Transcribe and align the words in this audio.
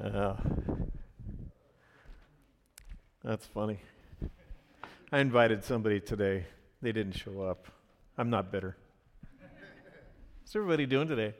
Uh, 0.00 0.34
that's 3.22 3.46
funny. 3.46 3.78
I 5.12 5.20
invited 5.20 5.62
somebody 5.62 6.00
today. 6.00 6.46
They 6.82 6.90
didn't 6.90 7.12
show 7.12 7.42
up. 7.42 7.68
I'm 8.18 8.28
not 8.28 8.50
bitter. 8.50 8.76
How's 9.40 10.56
everybody 10.56 10.86
doing 10.86 11.06
today? 11.06 11.34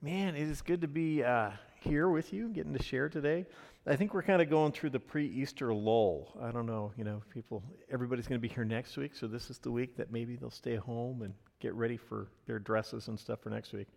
Man, 0.00 0.34
it 0.34 0.48
is 0.48 0.62
good 0.62 0.80
to 0.80 0.88
be 0.88 1.22
uh, 1.22 1.50
here 1.80 2.08
with 2.08 2.32
you, 2.32 2.48
getting 2.48 2.72
to 2.72 2.82
share 2.82 3.08
today. 3.08 3.44
I 3.86 3.96
think 3.96 4.14
we're 4.14 4.22
kind 4.22 4.40
of 4.40 4.48
going 4.48 4.72
through 4.72 4.90
the 4.90 5.00
pre-Easter 5.00 5.74
lull. 5.74 6.38
I 6.40 6.50
don't 6.50 6.66
know, 6.66 6.92
you 6.96 7.04
know, 7.04 7.22
people. 7.32 7.62
Everybody's 7.92 8.26
going 8.26 8.40
to 8.40 8.48
be 8.48 8.52
here 8.52 8.64
next 8.64 8.96
week, 8.96 9.14
so 9.14 9.26
this 9.26 9.50
is 9.50 9.58
the 9.58 9.70
week 9.70 9.96
that 9.96 10.10
maybe 10.10 10.36
they'll 10.36 10.50
stay 10.50 10.76
home 10.76 11.22
and 11.22 11.34
get 11.60 11.74
ready 11.74 11.96
for 11.96 12.28
their 12.46 12.58
dresses 12.58 13.08
and 13.08 13.18
stuff 13.18 13.40
for 13.40 13.50
next 13.50 13.72
week. 13.72 13.88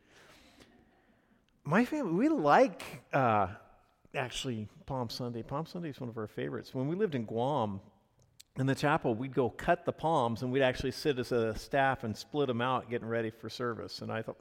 My 1.63 1.85
family, 1.85 2.13
we 2.13 2.29
like 2.29 2.83
uh, 3.13 3.47
actually 4.15 4.67
Palm 4.88 5.09
Sunday. 5.09 5.43
Palm 5.43 5.65
Sunday 5.67 5.89
is 5.89 5.99
one 5.99 6.09
of 6.09 6.17
our 6.17 6.27
favorites. 6.27 6.73
When 6.73 6.88
we 6.88 6.95
lived 6.95 7.13
in 7.13 7.23
Guam, 7.23 7.79
in 8.57 8.65
the 8.65 8.75
chapel, 8.75 9.13
we'd 9.13 9.33
go 9.33 9.49
cut 9.49 9.85
the 9.85 9.91
palms 9.91 10.41
and 10.41 10.52
we'd 10.52 10.63
actually 10.63 10.91
sit 10.91 11.19
as 11.19 11.31
a 11.31 11.55
staff 11.55 12.03
and 12.03 12.17
split 12.17 12.47
them 12.47 12.61
out, 12.61 12.89
getting 12.89 13.07
ready 13.07 13.29
for 13.29 13.47
service. 13.47 14.02
And 14.02 14.11
I 14.11 14.23
thought 14.23 14.38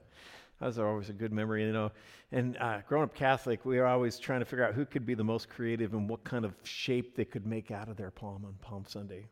that 0.60 0.66
was 0.66 0.78
always 0.78 1.10
a 1.10 1.12
good 1.12 1.32
memory, 1.32 1.64
you 1.64 1.72
know. 1.72 1.92
And 2.32 2.56
uh, 2.56 2.78
growing 2.88 3.04
up 3.04 3.14
Catholic, 3.14 3.64
we 3.64 3.78
were 3.78 3.86
always 3.86 4.18
trying 4.18 4.40
to 4.40 4.46
figure 4.46 4.66
out 4.66 4.74
who 4.74 4.86
could 4.86 5.04
be 5.04 5.14
the 5.14 5.22
most 5.22 5.48
creative 5.50 5.92
and 5.92 6.08
what 6.08 6.24
kind 6.24 6.44
of 6.46 6.54
shape 6.62 7.16
they 7.16 7.26
could 7.26 7.46
make 7.46 7.70
out 7.70 7.88
of 7.88 7.96
their 7.96 8.10
palm 8.10 8.44
on 8.46 8.54
Palm 8.62 8.84
Sunday. 8.88 9.26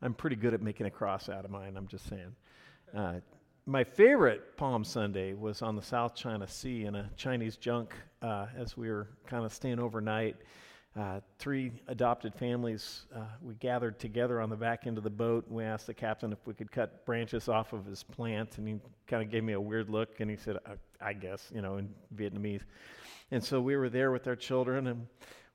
I'm 0.00 0.14
pretty 0.14 0.36
good 0.36 0.54
at 0.54 0.62
making 0.62 0.86
a 0.86 0.90
cross 0.90 1.28
out 1.28 1.44
of 1.44 1.50
mine, 1.50 1.76
I'm 1.76 1.88
just 1.88 2.08
saying. 2.08 2.34
Uh, 2.96 3.14
my 3.68 3.84
favorite 3.84 4.56
Palm 4.56 4.82
Sunday 4.82 5.34
was 5.34 5.60
on 5.60 5.76
the 5.76 5.82
South 5.82 6.14
China 6.14 6.48
Sea 6.48 6.86
in 6.86 6.94
a 6.94 7.10
Chinese 7.18 7.58
junk 7.58 7.94
uh, 8.22 8.46
as 8.56 8.78
we 8.78 8.88
were 8.88 9.08
kind 9.26 9.44
of 9.44 9.52
staying 9.52 9.78
overnight. 9.78 10.36
Uh, 10.98 11.20
three 11.38 11.70
adopted 11.86 12.34
families, 12.34 13.04
uh, 13.14 13.20
we 13.42 13.54
gathered 13.56 13.98
together 13.98 14.40
on 14.40 14.48
the 14.48 14.56
back 14.56 14.86
end 14.86 14.96
of 14.96 15.04
the 15.04 15.10
boat. 15.10 15.46
and 15.48 15.54
We 15.54 15.64
asked 15.64 15.86
the 15.86 15.92
captain 15.92 16.32
if 16.32 16.38
we 16.46 16.54
could 16.54 16.72
cut 16.72 17.04
branches 17.04 17.46
off 17.46 17.74
of 17.74 17.84
his 17.84 18.02
plant, 18.02 18.56
and 18.56 18.66
he 18.66 18.80
kind 19.06 19.22
of 19.22 19.30
gave 19.30 19.44
me 19.44 19.52
a 19.52 19.60
weird 19.60 19.90
look, 19.90 20.20
and 20.20 20.30
he 20.30 20.36
said, 20.36 20.56
I, 20.64 21.08
I 21.10 21.12
guess, 21.12 21.50
you 21.54 21.60
know, 21.60 21.76
in 21.76 21.90
Vietnamese. 22.16 22.62
And 23.32 23.44
so 23.44 23.60
we 23.60 23.76
were 23.76 23.90
there 23.90 24.12
with 24.12 24.26
our 24.28 24.36
children, 24.36 24.86
and 24.86 25.06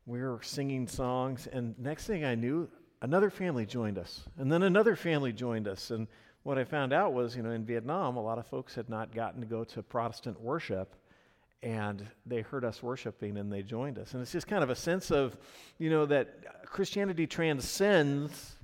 we 0.05 0.21
were 0.21 0.39
singing 0.43 0.87
songs, 0.87 1.47
and 1.51 1.73
next 1.79 2.05
thing 2.05 2.23
I 2.23 2.35
knew, 2.35 2.69
another 3.01 3.31
family 3.31 3.65
joined 3.65 3.97
us, 3.97 4.21
and 4.37 4.51
then 4.51 4.61
another 4.61 4.95
family 4.95 5.33
joined 5.33 5.67
us, 5.67 5.89
and 5.89 6.07
what 6.43 6.57
I 6.57 6.65
found 6.65 6.93
out 6.93 7.13
was, 7.13 7.35
you 7.35 7.41
know, 7.41 7.51
in 7.51 7.65
Vietnam, 7.65 8.17
a 8.17 8.21
lot 8.21 8.37
of 8.37 8.45
folks 8.45 8.75
had 8.75 8.89
not 8.89 9.15
gotten 9.15 9.39
to 9.41 9.47
go 9.47 9.63
to 9.63 9.81
Protestant 9.81 10.39
worship, 10.41 10.93
and 11.61 12.05
they 12.25 12.41
heard 12.41 12.65
us 12.65 12.83
worshiping 12.83 13.37
and 13.37 13.51
they 13.51 13.63
joined 13.63 13.97
us. 13.97 14.13
And 14.13 14.21
it's 14.21 14.33
just 14.33 14.47
kind 14.47 14.63
of 14.63 14.69
a 14.69 14.75
sense 14.75 15.11
of, 15.11 15.37
you 15.77 15.89
know, 15.89 16.05
that 16.05 16.65
Christianity 16.65 17.25
transcends 17.25 18.57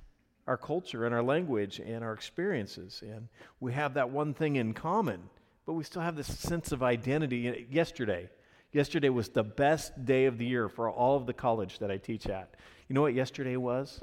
our 0.46 0.58
culture 0.58 1.06
and 1.06 1.14
our 1.14 1.22
language 1.22 1.78
and 1.78 2.04
our 2.04 2.12
experiences. 2.12 3.02
And 3.02 3.28
we 3.60 3.72
have 3.72 3.94
that 3.94 4.10
one 4.10 4.34
thing 4.34 4.56
in 4.56 4.74
common, 4.74 5.22
but 5.64 5.72
we 5.72 5.84
still 5.84 6.02
have 6.02 6.16
this 6.16 6.26
sense 6.26 6.72
of 6.72 6.82
identity. 6.82 7.66
Yesterday, 7.70 8.28
yesterday 8.72 9.08
was 9.08 9.30
the 9.30 9.44
best 9.44 10.04
day 10.04 10.26
of 10.26 10.36
the 10.36 10.44
year 10.44 10.68
for 10.68 10.90
all 10.90 11.16
of 11.16 11.24
the 11.24 11.32
college 11.32 11.78
that 11.78 11.90
I 11.90 11.96
teach 11.96 12.26
at. 12.26 12.54
You 12.88 12.94
know 12.94 13.00
what 13.00 13.14
yesterday 13.14 13.56
was? 13.56 14.00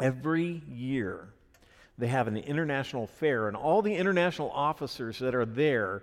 Every 0.00 0.62
year, 0.68 1.30
they 1.96 2.08
have 2.08 2.26
an 2.26 2.36
international 2.36 3.06
fair, 3.06 3.48
and 3.48 3.56
all 3.56 3.82
the 3.82 3.94
international 3.94 4.50
officers 4.50 5.18
that 5.20 5.34
are 5.34 5.46
there 5.46 6.02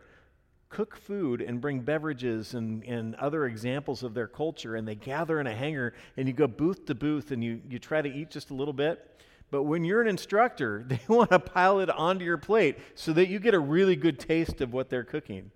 cook 0.71 0.95
food 0.95 1.41
and 1.41 1.59
bring 1.59 1.81
beverages 1.81 2.53
and, 2.53 2.83
and 2.85 3.13
other 3.15 3.45
examples 3.45 4.03
of 4.03 4.13
their 4.13 4.27
culture, 4.27 4.75
and 4.75 4.87
they 4.87 4.95
gather 4.95 5.39
in 5.39 5.47
a 5.47 5.53
hangar, 5.53 5.93
and 6.17 6.27
you 6.27 6.33
go 6.33 6.47
booth 6.47 6.85
to 6.85 6.95
booth, 6.95 7.31
and 7.31 7.43
you, 7.43 7.61
you 7.69 7.77
try 7.77 8.01
to 8.01 8.09
eat 8.09 8.31
just 8.31 8.49
a 8.49 8.53
little 8.53 8.73
bit. 8.73 9.05
But 9.51 9.63
when 9.63 9.83
you're 9.83 10.01
an 10.01 10.07
instructor, 10.07 10.83
they 10.87 10.99
want 11.07 11.29
to 11.31 11.39
pile 11.39 11.81
it 11.81 11.89
onto 11.89 12.25
your 12.25 12.37
plate 12.37 12.77
so 12.95 13.13
that 13.13 13.27
you 13.27 13.39
get 13.39 13.53
a 13.53 13.59
really 13.59 13.97
good 13.97 14.17
taste 14.17 14.61
of 14.61 14.73
what 14.73 14.89
they're 14.89 15.03
cooking. 15.03 15.51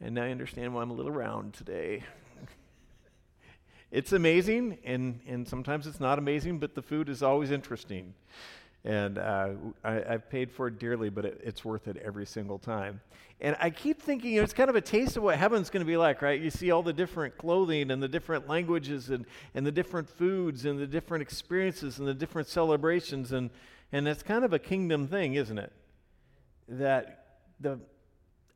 And 0.00 0.14
now 0.14 0.24
I 0.24 0.30
understand 0.30 0.74
why 0.74 0.82
I'm 0.82 0.90
a 0.90 0.94
little 0.94 1.12
round 1.12 1.54
today. 1.54 2.02
it's 3.90 4.12
amazing, 4.12 4.78
and, 4.84 5.20
and 5.26 5.48
sometimes 5.48 5.86
it's 5.86 6.00
not 6.00 6.18
amazing, 6.18 6.58
but 6.58 6.74
the 6.74 6.82
food 6.82 7.08
is 7.08 7.22
always 7.22 7.50
interesting. 7.50 8.12
And 8.86 9.18
uh, 9.18 9.48
I, 9.82 9.94
have 10.08 10.30
paid 10.30 10.52
for 10.52 10.68
it 10.68 10.78
dearly, 10.78 11.10
but 11.10 11.24
it, 11.24 11.40
it's 11.42 11.64
worth 11.64 11.88
it 11.88 11.96
every 11.96 12.24
single 12.24 12.56
time. 12.56 13.00
And 13.40 13.56
I 13.60 13.70
keep 13.70 14.00
thinking, 14.00 14.30
you 14.30 14.36
know, 14.36 14.44
it's 14.44 14.52
kind 14.52 14.70
of 14.70 14.76
a 14.76 14.80
taste 14.80 15.16
of 15.16 15.24
what 15.24 15.36
heaven's 15.36 15.70
going 15.70 15.84
to 15.84 15.86
be 15.86 15.96
like, 15.96 16.22
right? 16.22 16.40
You 16.40 16.50
see 16.50 16.70
all 16.70 16.84
the 16.84 16.92
different 16.92 17.36
clothing 17.36 17.90
and 17.90 18.00
the 18.00 18.06
different 18.06 18.48
languages 18.48 19.10
and, 19.10 19.26
and 19.54 19.66
the 19.66 19.72
different 19.72 20.08
foods 20.08 20.66
and 20.66 20.78
the 20.78 20.86
different 20.86 21.20
experiences 21.20 21.98
and 21.98 22.06
the 22.06 22.14
different 22.14 22.46
celebrations. 22.46 23.32
And, 23.32 23.50
and 23.90 24.06
that's 24.06 24.22
kind 24.22 24.44
of 24.44 24.52
a 24.52 24.58
kingdom 24.58 25.08
thing, 25.08 25.34
isn't 25.34 25.58
it? 25.58 25.72
That 26.68 27.24
the 27.58 27.80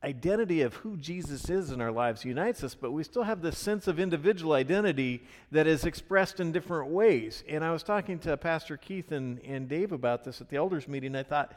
identity 0.03 0.63
of 0.63 0.75
who 0.75 0.97
Jesus 0.97 1.51
is 1.51 1.71
in 1.71 1.81
our 1.81 1.93
lives 1.93 2.25
unites 2.25 2.65
us, 2.65 2.75
but 2.75 2.93
we 2.93 3.05
still 3.05 3.23
have 3.23 3.43
this 3.43 3.59
sense 3.59 3.87
of 3.87 4.01
individual 4.01 4.55
identity 4.55 5.23
that 5.51 5.67
is 5.67 5.85
expressed 5.85 6.41
in 6.41 6.53
different 6.53 6.91
ways. 6.91 7.45
And 7.49 7.63
I 7.63 7.71
was 7.71 7.83
talking 7.83 8.19
to 8.21 8.37
Pastor 8.37 8.77
Keith 8.77 9.13
and, 9.13 9.41
and 9.41 9.69
Dave 9.69 9.93
about 9.93 10.25
this 10.25 10.41
at 10.41 10.49
the 10.49 10.57
elders 10.57 10.89
meeting. 10.89 11.15
I 11.15 11.23
thought, 11.23 11.53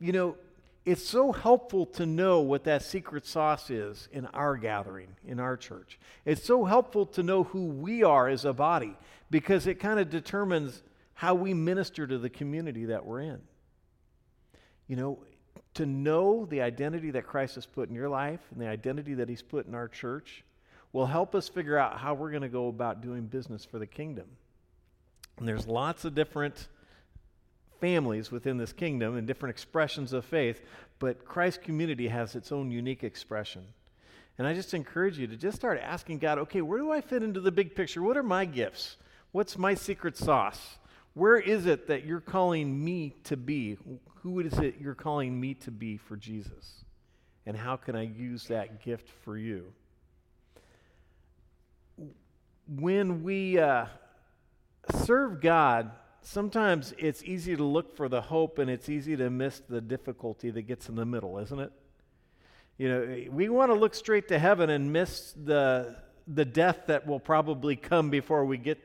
you 0.00 0.12
know, 0.12 0.36
it's 0.84 1.06
so 1.06 1.32
helpful 1.32 1.86
to 1.86 2.04
know 2.04 2.40
what 2.40 2.64
that 2.64 2.82
secret 2.82 3.26
sauce 3.26 3.70
is 3.70 4.08
in 4.12 4.26
our 4.26 4.56
gathering, 4.56 5.08
in 5.26 5.40
our 5.40 5.56
church. 5.56 5.98
It's 6.24 6.44
so 6.44 6.64
helpful 6.64 7.06
to 7.06 7.22
know 7.22 7.44
who 7.44 7.66
we 7.66 8.02
are 8.02 8.28
as 8.28 8.44
a 8.44 8.52
body 8.52 8.96
because 9.30 9.66
it 9.66 9.76
kind 9.76 9.98
of 9.98 10.10
determines 10.10 10.82
how 11.14 11.34
we 11.34 11.54
minister 11.54 12.06
to 12.06 12.18
the 12.18 12.28
community 12.28 12.86
that 12.86 13.06
we're 13.06 13.20
in. 13.20 13.40
You 14.88 14.96
know, 14.96 15.18
to 15.74 15.86
know 15.86 16.46
the 16.46 16.62
identity 16.62 17.10
that 17.12 17.26
Christ 17.26 17.56
has 17.56 17.66
put 17.66 17.88
in 17.88 17.94
your 17.94 18.08
life 18.08 18.40
and 18.52 18.60
the 18.60 18.68
identity 18.68 19.14
that 19.14 19.28
He's 19.28 19.42
put 19.42 19.66
in 19.66 19.74
our 19.74 19.88
church 19.88 20.44
will 20.92 21.06
help 21.06 21.34
us 21.34 21.48
figure 21.48 21.76
out 21.76 21.98
how 21.98 22.14
we're 22.14 22.30
going 22.30 22.42
to 22.42 22.48
go 22.48 22.68
about 22.68 23.02
doing 23.02 23.26
business 23.26 23.64
for 23.64 23.78
the 23.78 23.86
kingdom. 23.86 24.26
And 25.38 25.48
there's 25.48 25.66
lots 25.66 26.04
of 26.04 26.14
different 26.14 26.68
families 27.80 28.30
within 28.30 28.56
this 28.56 28.72
kingdom 28.72 29.16
and 29.16 29.26
different 29.26 29.50
expressions 29.50 30.12
of 30.12 30.24
faith, 30.24 30.62
but 31.00 31.24
Christ's 31.24 31.64
community 31.64 32.08
has 32.08 32.36
its 32.36 32.52
own 32.52 32.70
unique 32.70 33.02
expression. 33.02 33.64
And 34.38 34.46
I 34.46 34.54
just 34.54 34.74
encourage 34.74 35.18
you 35.18 35.26
to 35.26 35.36
just 35.36 35.56
start 35.56 35.80
asking 35.80 36.18
God, 36.18 36.38
okay, 36.38 36.60
where 36.60 36.78
do 36.78 36.92
I 36.92 37.00
fit 37.00 37.22
into 37.22 37.40
the 37.40 37.52
big 37.52 37.74
picture? 37.74 38.02
What 38.02 38.16
are 38.16 38.22
my 38.22 38.44
gifts? 38.44 38.96
What's 39.32 39.58
my 39.58 39.74
secret 39.74 40.16
sauce? 40.16 40.78
Where 41.14 41.38
is 41.38 41.66
it 41.66 41.86
that 41.86 42.04
you're 42.04 42.20
calling 42.20 42.84
me 42.84 43.14
to 43.24 43.36
be? 43.36 43.78
Who 44.22 44.40
is 44.40 44.58
it 44.58 44.76
you're 44.80 44.96
calling 44.96 45.40
me 45.40 45.54
to 45.54 45.70
be 45.70 45.96
for 45.96 46.16
Jesus? 46.16 46.84
And 47.46 47.56
how 47.56 47.76
can 47.76 47.94
I 47.94 48.02
use 48.02 48.48
that 48.48 48.82
gift 48.82 49.08
for 49.24 49.36
you? 49.36 49.72
When 52.66 53.22
we 53.22 53.58
uh, 53.58 53.86
serve 55.04 55.40
God, 55.40 55.92
sometimes 56.22 56.94
it's 56.98 57.22
easy 57.22 57.54
to 57.54 57.62
look 57.62 57.96
for 57.96 58.08
the 58.08 58.22
hope 58.22 58.58
and 58.58 58.68
it's 58.68 58.88
easy 58.88 59.16
to 59.16 59.30
miss 59.30 59.60
the 59.68 59.80
difficulty 59.80 60.50
that 60.50 60.62
gets 60.62 60.88
in 60.88 60.96
the 60.96 61.04
middle, 61.04 61.38
isn't 61.38 61.60
it? 61.60 61.72
You 62.76 62.88
know, 62.88 63.24
we 63.30 63.48
want 63.50 63.70
to 63.70 63.74
look 63.74 63.94
straight 63.94 64.26
to 64.28 64.38
heaven 64.38 64.68
and 64.68 64.92
miss 64.92 65.32
the, 65.32 65.94
the 66.26 66.44
death 66.44 66.86
that 66.86 67.06
will 67.06 67.20
probably 67.20 67.76
come 67.76 68.10
before 68.10 68.44
we 68.44 68.56
get 68.56 68.80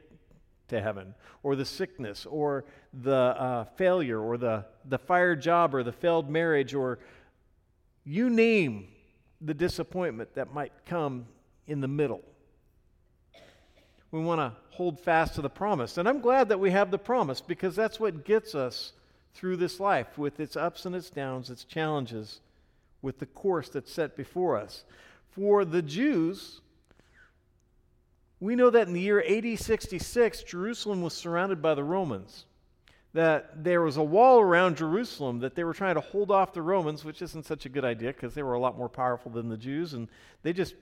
to 0.69 0.81
heaven, 0.81 1.13
or 1.43 1.55
the 1.55 1.65
sickness, 1.65 2.25
or 2.25 2.65
the 3.01 3.13
uh, 3.13 3.63
failure, 3.75 4.19
or 4.19 4.37
the, 4.37 4.65
the 4.85 4.97
fired 4.97 5.41
job, 5.41 5.75
or 5.75 5.83
the 5.83 5.91
failed 5.91 6.29
marriage, 6.29 6.73
or 6.73 6.99
you 8.03 8.29
name 8.29 8.87
the 9.41 9.53
disappointment 9.53 10.33
that 10.35 10.53
might 10.53 10.71
come 10.85 11.25
in 11.67 11.81
the 11.81 11.87
middle. 11.87 12.21
We 14.11 14.19
want 14.21 14.39
to 14.39 14.53
hold 14.71 14.99
fast 14.99 15.35
to 15.35 15.41
the 15.41 15.49
promise. 15.49 15.97
And 15.97 16.07
I'm 16.07 16.21
glad 16.21 16.49
that 16.49 16.59
we 16.59 16.71
have 16.71 16.89
the 16.89 16.97
promise 16.97 17.41
because 17.41 17.75
that's 17.75 17.99
what 17.99 18.25
gets 18.25 18.55
us 18.55 18.93
through 19.35 19.57
this 19.57 19.79
life 19.79 20.17
with 20.17 20.39
its 20.39 20.55
ups 20.55 20.85
and 20.85 20.95
its 20.95 21.09
downs, 21.09 21.49
its 21.49 21.63
challenges, 21.63 22.41
with 23.01 23.19
the 23.19 23.25
course 23.27 23.69
that's 23.69 23.91
set 23.91 24.17
before 24.17 24.57
us. 24.57 24.83
For 25.31 25.63
the 25.63 25.81
Jews, 25.81 26.61
we 28.39 28.55
know 28.55 28.69
that 28.69 28.87
in 28.87 28.93
the 28.93 29.01
year 29.01 29.23
AD 29.27 29.59
66, 29.59 30.43
Jerusalem 30.43 31.01
was 31.01 31.13
surrounded 31.13 31.61
by 31.61 31.75
the 31.75 31.83
Romans. 31.83 32.45
That 33.13 33.63
there 33.63 33.81
was 33.81 33.97
a 33.97 34.03
wall 34.03 34.39
around 34.39 34.77
Jerusalem 34.77 35.39
that 35.39 35.55
they 35.55 35.63
were 35.63 35.73
trying 35.73 35.95
to 35.95 36.01
hold 36.01 36.29
off 36.29 36.53
the 36.53 36.61
Romans, 36.61 37.03
which 37.03 37.21
isn't 37.21 37.45
such 37.45 37.65
a 37.65 37.69
good 37.69 37.83
idea 37.83 38.13
because 38.13 38.35
they 38.35 38.43
were 38.43 38.53
a 38.53 38.59
lot 38.59 38.77
more 38.77 38.87
powerful 38.87 39.31
than 39.31 39.49
the 39.49 39.57
Jews. 39.57 39.93
And 39.93 40.07
they 40.43 40.53
just 40.53 40.75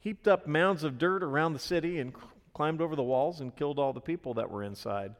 heaped 0.00 0.26
up 0.26 0.46
mounds 0.46 0.82
of 0.82 0.98
dirt 0.98 1.22
around 1.22 1.52
the 1.52 1.60
city 1.60 2.00
and 2.00 2.12
climbed 2.54 2.80
over 2.80 2.96
the 2.96 3.02
walls 3.02 3.40
and 3.40 3.54
killed 3.54 3.78
all 3.78 3.92
the 3.92 4.00
people 4.00 4.34
that 4.34 4.50
were 4.50 4.64
inside. 4.64 5.14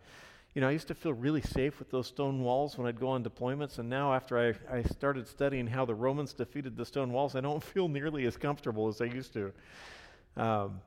You 0.55 0.61
know, 0.61 0.69
I 0.69 0.73
used 0.73 0.89
to 0.89 0.95
feel 0.95 1.13
really 1.13 1.43
safe 1.43 1.79
with 1.79 1.91
those 1.91 2.09
stone 2.09 2.43
walls 2.43 2.77
when 2.77 2.89
I'd 2.89 2.99
go 2.99 3.11
on 3.11 3.23
deployments, 3.23 3.79
and 3.79 3.89
now 3.89 4.13
after 4.13 4.37
I, 4.37 4.79
I 4.79 4.83
started 4.83 5.29
studying 5.29 5.69
how 5.69 5.85
the 5.85 5.95
Romans 5.95 6.33
defeated 6.33 6.77
the 6.77 6.85
stone 6.85 7.13
walls, 7.13 7.37
I 7.37 7.41
don't 7.41 7.63
feel 7.73 7.87
nearly 7.87 8.27
as 8.27 8.37
comfortable 8.37 8.89
as 8.89 9.01
I 9.01 9.05
used 9.05 9.33
to. 9.35 9.53
Um, 10.37 10.81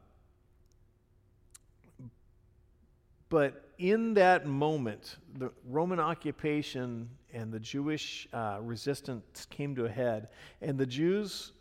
but 3.34 3.68
in 3.80 4.14
that 4.14 4.46
moment, 4.46 5.18
the 5.40 5.50
Roman 5.68 6.00
occupation 6.00 7.10
and 7.34 7.52
the 7.52 7.60
Jewish 7.60 8.28
uh, 8.32 8.60
resistance 8.62 9.48
came 9.50 9.74
to 9.74 9.86
a 9.86 9.90
head, 9.90 10.28
and 10.62 10.78
the 10.78 10.86
Jews, 10.86 11.52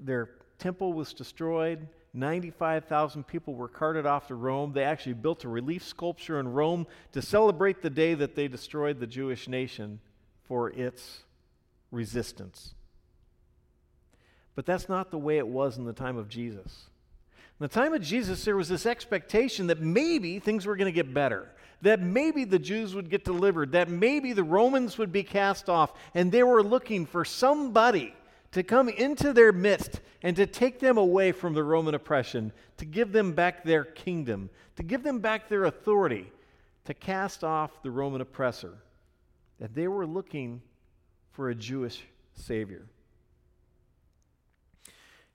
their 0.00 0.30
temple 0.58 0.92
was 0.92 1.12
destroyed. 1.12 1.86
95,000 2.14 3.22
people 3.22 3.54
were 3.54 3.68
carted 3.68 4.06
off 4.06 4.26
to 4.26 4.34
Rome. 4.34 4.72
They 4.72 4.82
actually 4.82 5.12
built 5.12 5.44
a 5.44 5.48
relief 5.48 5.84
sculpture 5.84 6.40
in 6.40 6.48
Rome 6.48 6.84
to 7.12 7.22
celebrate 7.22 7.80
the 7.80 7.90
day 7.90 8.14
that 8.14 8.34
they 8.34 8.48
destroyed 8.48 8.98
the 8.98 9.06
Jewish 9.06 9.46
nation 9.46 10.00
for 10.42 10.70
its 10.70 11.20
resistance. 11.92 12.74
But 14.56 14.66
that's 14.66 14.88
not 14.88 15.12
the 15.12 15.18
way 15.18 15.38
it 15.38 15.46
was 15.46 15.78
in 15.78 15.84
the 15.84 15.92
time 15.92 16.16
of 16.16 16.28
Jesus. 16.28 16.88
The 17.64 17.68
time 17.68 17.94
of 17.94 18.02
Jesus, 18.02 18.44
there 18.44 18.58
was 18.58 18.68
this 18.68 18.84
expectation 18.84 19.68
that 19.68 19.80
maybe 19.80 20.38
things 20.38 20.66
were 20.66 20.76
going 20.76 20.84
to 20.84 20.92
get 20.92 21.14
better, 21.14 21.48
that 21.80 21.98
maybe 21.98 22.44
the 22.44 22.58
Jews 22.58 22.94
would 22.94 23.08
get 23.08 23.24
delivered, 23.24 23.72
that 23.72 23.88
maybe 23.88 24.34
the 24.34 24.44
Romans 24.44 24.98
would 24.98 25.10
be 25.10 25.22
cast 25.22 25.70
off, 25.70 25.94
and 26.12 26.30
they 26.30 26.42
were 26.42 26.62
looking 26.62 27.06
for 27.06 27.24
somebody 27.24 28.14
to 28.52 28.62
come 28.62 28.90
into 28.90 29.32
their 29.32 29.50
midst 29.50 30.02
and 30.22 30.36
to 30.36 30.44
take 30.44 30.78
them 30.78 30.98
away 30.98 31.32
from 31.32 31.54
the 31.54 31.64
Roman 31.64 31.94
oppression, 31.94 32.52
to 32.76 32.84
give 32.84 33.12
them 33.12 33.32
back 33.32 33.64
their 33.64 33.84
kingdom, 33.84 34.50
to 34.76 34.82
give 34.82 35.02
them 35.02 35.20
back 35.20 35.48
their 35.48 35.64
authority, 35.64 36.30
to 36.84 36.92
cast 36.92 37.42
off 37.42 37.82
the 37.82 37.90
Roman 37.90 38.20
oppressor. 38.20 38.74
That 39.58 39.74
they 39.74 39.88
were 39.88 40.06
looking 40.06 40.60
for 41.32 41.48
a 41.48 41.54
Jewish 41.54 42.02
Savior. 42.34 42.84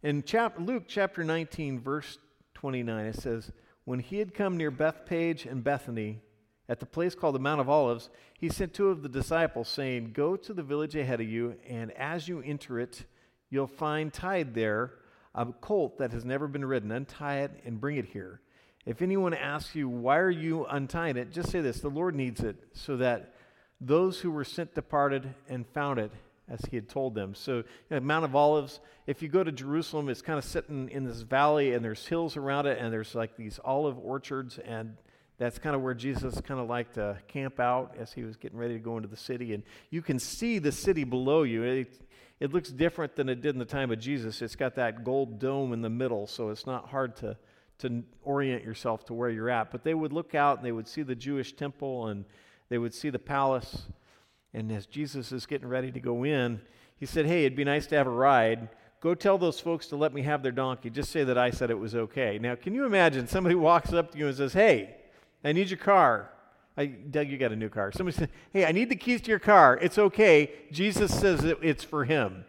In 0.01 0.23
chap- 0.23 0.57
Luke 0.57 0.85
chapter 0.87 1.23
19, 1.25 1.79
verse 1.79 2.19
29, 2.53 3.05
it 3.05 3.15
says, 3.15 3.51
When 3.83 3.99
he 3.99 4.19
had 4.19 4.33
come 4.33 4.55
near 4.55 4.71
Bethphage 4.71 5.45
and 5.45 5.63
Bethany, 5.63 6.21
at 6.69 6.79
the 6.79 6.85
place 6.85 7.15
called 7.15 7.35
the 7.35 7.39
Mount 7.39 7.59
of 7.59 7.67
Olives, 7.67 8.09
he 8.37 8.47
sent 8.47 8.73
two 8.73 8.89
of 8.89 9.01
the 9.01 9.09
disciples, 9.09 9.67
saying, 9.67 10.11
Go 10.13 10.37
to 10.37 10.53
the 10.53 10.63
village 10.63 10.95
ahead 10.95 11.19
of 11.19 11.27
you, 11.27 11.55
and 11.67 11.91
as 11.93 12.27
you 12.29 12.41
enter 12.41 12.79
it, 12.79 13.05
you'll 13.49 13.67
find 13.67 14.13
tied 14.13 14.53
there 14.53 14.93
a 15.35 15.45
colt 15.45 15.97
that 15.97 16.13
has 16.13 16.23
never 16.23 16.47
been 16.47 16.63
ridden. 16.63 16.91
Untie 16.91 17.39
it 17.39 17.51
and 17.65 17.81
bring 17.81 17.97
it 17.97 18.05
here. 18.05 18.39
If 18.85 19.01
anyone 19.01 19.33
asks 19.33 19.75
you, 19.75 19.89
Why 19.89 20.17
are 20.19 20.29
you 20.29 20.65
untying 20.65 21.17
it? 21.17 21.33
just 21.33 21.49
say 21.49 21.59
this 21.59 21.81
The 21.81 21.89
Lord 21.89 22.15
needs 22.15 22.39
it, 22.39 22.55
so 22.71 22.95
that 22.97 23.33
those 23.81 24.21
who 24.21 24.31
were 24.31 24.45
sent 24.45 24.75
departed 24.75 25.33
and 25.49 25.67
found 25.67 25.99
it 25.99 26.11
as 26.49 26.59
he 26.69 26.75
had 26.75 26.89
told 26.89 27.15
them. 27.15 27.35
So, 27.35 27.57
you 27.57 27.63
know, 27.91 27.99
Mount 27.99 28.25
of 28.25 28.35
Olives, 28.35 28.79
if 29.07 29.21
you 29.21 29.29
go 29.29 29.43
to 29.43 29.51
Jerusalem, 29.51 30.09
it's 30.09 30.21
kind 30.21 30.39
of 30.39 30.45
sitting 30.45 30.89
in 30.89 31.03
this 31.03 31.21
valley, 31.21 31.73
and 31.73 31.83
there's 31.83 32.05
hills 32.05 32.37
around 32.37 32.65
it, 32.65 32.77
and 32.79 32.91
there's 32.91 33.15
like 33.15 33.35
these 33.37 33.59
olive 33.63 33.97
orchards, 33.97 34.57
and 34.59 34.97
that's 35.37 35.57
kind 35.57 35.75
of 35.75 35.81
where 35.81 35.93
Jesus 35.93 36.39
kind 36.41 36.59
of 36.59 36.67
liked 36.67 36.95
to 36.95 37.17
camp 37.29 37.59
out 37.59 37.95
as 37.97 38.11
he 38.11 38.23
was 38.23 38.35
getting 38.35 38.57
ready 38.57 38.73
to 38.73 38.79
go 38.79 38.97
into 38.97 39.07
the 39.07 39.17
city. 39.17 39.53
And 39.53 39.63
you 39.89 40.01
can 40.01 40.19
see 40.19 40.59
the 40.59 40.71
city 40.71 41.05
below 41.05 41.43
you. 41.43 41.63
It, 41.63 42.01
it 42.41 42.53
looks 42.53 42.69
different 42.69 43.15
than 43.15 43.29
it 43.29 43.41
did 43.41 43.55
in 43.55 43.59
the 43.59 43.65
time 43.65 43.89
of 43.91 43.99
Jesus. 43.99 44.41
It's 44.41 44.57
got 44.57 44.75
that 44.75 45.03
gold 45.03 45.39
dome 45.39 45.71
in 45.71 45.81
the 45.81 45.89
middle, 45.89 46.27
so 46.27 46.49
it's 46.49 46.65
not 46.65 46.89
hard 46.89 47.15
to, 47.17 47.37
to 47.79 48.03
orient 48.23 48.65
yourself 48.65 49.05
to 49.05 49.13
where 49.13 49.29
you're 49.29 49.49
at. 49.49 49.71
But 49.71 49.83
they 49.83 49.93
would 49.93 50.11
look 50.11 50.35
out 50.35 50.57
and 50.57 50.65
they 50.65 50.73
would 50.73 50.87
see 50.87 51.03
the 51.03 51.15
Jewish 51.15 51.53
temple 51.53 52.07
and 52.07 52.25
they 52.67 52.77
would 52.77 52.93
see 52.93 53.09
the 53.09 53.19
palace. 53.19 53.83
And 54.53 54.71
as 54.71 54.85
Jesus 54.85 55.31
is 55.31 55.45
getting 55.45 55.67
ready 55.67 55.91
to 55.91 55.99
go 55.99 56.23
in, 56.23 56.61
he 56.97 57.05
said, 57.05 57.25
Hey, 57.25 57.45
it'd 57.45 57.55
be 57.55 57.63
nice 57.63 57.87
to 57.87 57.95
have 57.95 58.07
a 58.07 58.11
ride. 58.11 58.69
Go 59.01 59.15
tell 59.15 59.37
those 59.37 59.59
folks 59.59 59.87
to 59.87 59.95
let 59.95 60.13
me 60.13 60.23
have 60.23 60.43
their 60.43 60.51
donkey. 60.51 60.89
Just 60.89 61.11
say 61.11 61.23
that 61.23 61.37
I 61.37 61.51
said 61.51 61.69
it 61.69 61.79
was 61.79 61.95
okay. 61.95 62.37
Now, 62.37 62.55
can 62.55 62.73
you 62.73 62.85
imagine 62.85 63.27
somebody 63.27 63.55
walks 63.69 63.93
up 63.93 64.11
to 64.11 64.17
you 64.17 64.27
and 64.27 64.35
says, 64.35 64.53
Hey, 64.53 64.95
I 65.43 65.51
need 65.53 65.69
your 65.69 65.77
car. 65.77 66.31
I, 66.75 66.85
Doug, 66.85 67.27
you 67.27 67.37
got 67.37 67.51
a 67.51 67.55
new 67.55 67.69
car. 67.69 67.91
Somebody 67.91 68.17
said, 68.17 68.29
Hey, 68.51 68.65
I 68.65 68.71
need 68.71 68.89
the 68.89 68.95
keys 68.95 69.21
to 69.21 69.29
your 69.29 69.39
car. 69.39 69.77
It's 69.81 69.97
okay. 69.97 70.51
Jesus 70.71 71.17
says 71.17 71.43
it, 71.43 71.57
it's 71.61 71.83
for 71.83 72.05
him. 72.05 72.45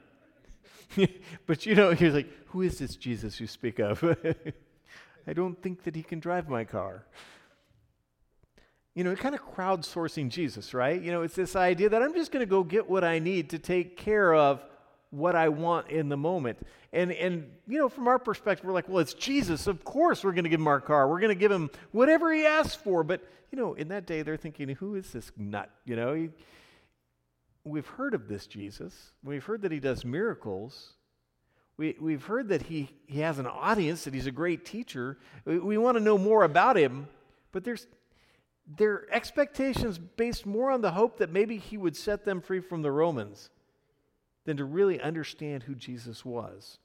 but 1.47 1.67
you 1.67 1.75
know, 1.75 1.93
he's 1.93 2.14
like, 2.14 2.31
Who 2.47 2.62
is 2.62 2.79
this 2.79 2.97
Jesus 2.97 3.38
you 3.41 3.47
speak 3.47 3.79
of? 3.79 4.02
I 5.26 5.32
don't 5.32 5.61
think 5.62 5.85
that 5.85 5.94
he 5.94 6.02
can 6.02 6.19
drive 6.19 6.49
my 6.49 6.64
car. 6.64 7.05
You 8.94 9.04
know, 9.04 9.14
kind 9.14 9.34
of 9.34 9.42
crowdsourcing 9.54 10.31
Jesus, 10.31 10.75
right? 10.75 11.00
You 11.00 11.12
know, 11.12 11.22
it's 11.22 11.37
this 11.37 11.54
idea 11.54 11.88
that 11.90 12.02
I'm 12.02 12.14
just 12.14 12.32
going 12.32 12.44
to 12.44 12.50
go 12.50 12.64
get 12.64 12.90
what 12.90 13.04
I 13.04 13.20
need 13.20 13.50
to 13.50 13.58
take 13.58 13.96
care 13.96 14.34
of 14.34 14.64
what 15.10 15.34
I 15.34 15.48
want 15.48 15.90
in 15.90 16.08
the 16.08 16.16
moment. 16.16 16.58
And, 16.92 17.12
and, 17.12 17.50
you 17.69 17.78
know, 17.78 17.88
from 17.88 18.08
our 18.08 18.19
perspective, 18.19 18.64
we're 18.64 18.72
like, 18.72 18.88
well, 18.88 18.98
it's 18.98 19.14
Jesus. 19.14 19.66
Of 19.66 19.84
course 19.84 20.25
we're 20.25 20.32
going 20.32 20.44
to 20.44 20.50
give 20.50 20.60
him 20.60 20.66
our 20.66 20.81
car. 20.81 21.08
We're 21.08 21.20
going 21.20 21.37
to 21.37 21.40
give 21.40 21.52
him 21.52 21.70
whatever 21.92 22.32
he 22.32 22.44
asks 22.46 22.75
for. 22.75 23.04
But, 23.04 23.22
you 23.52 23.58
know, 23.58 23.75
in 23.75 23.88
that 23.88 24.06
day, 24.06 24.22
they're 24.22 24.37
thinking, 24.37 24.69
who 24.70 24.96
is 24.96 25.12
this 25.12 25.31
nut? 25.37 25.70
You 25.84 25.96
know, 25.96 26.14
he, 26.14 26.31
we've 27.64 27.87
heard 27.87 28.14
of 28.14 28.28
this 28.28 28.46
Jesus. 28.46 29.12
We've 29.22 29.44
heard 29.44 29.62
that 29.62 29.72
he 29.72 29.81
does 29.81 30.04
miracles. 30.04 30.94
We, 31.76 31.96
we've 32.00 32.25
heard 32.25 32.48
that 32.48 32.62
he, 32.62 32.90
he 33.06 33.20
has 33.20 33.38
an 33.38 33.46
audience, 33.46 34.04
that 34.04 34.14
he's 34.14 34.26
a 34.26 34.32
great 34.32 34.64
teacher. 34.64 35.19
We, 35.44 35.58
we 35.58 35.78
want 35.78 35.96
to 35.96 36.02
know 36.02 36.19
more 36.19 36.42
about 36.44 36.76
him. 36.76 37.08
But 37.52 37.64
there's, 37.64 37.87
their 38.76 39.12
expectations 39.12 39.99
based 39.99 40.46
more 40.46 40.70
on 40.70 40.81
the 40.81 40.93
hope 40.93 41.19
that 41.19 41.31
maybe 41.31 41.56
he 41.56 41.76
would 41.76 41.96
set 41.96 42.25
them 42.25 42.40
free 42.40 42.61
from 42.61 42.82
the 42.82 42.93
Romans 42.93 43.50
than 44.44 44.56
to 44.56 44.64
really 44.64 45.00
understand 45.00 45.64
who 45.64 45.75
Jesus 45.75 46.25
was. 46.25 46.78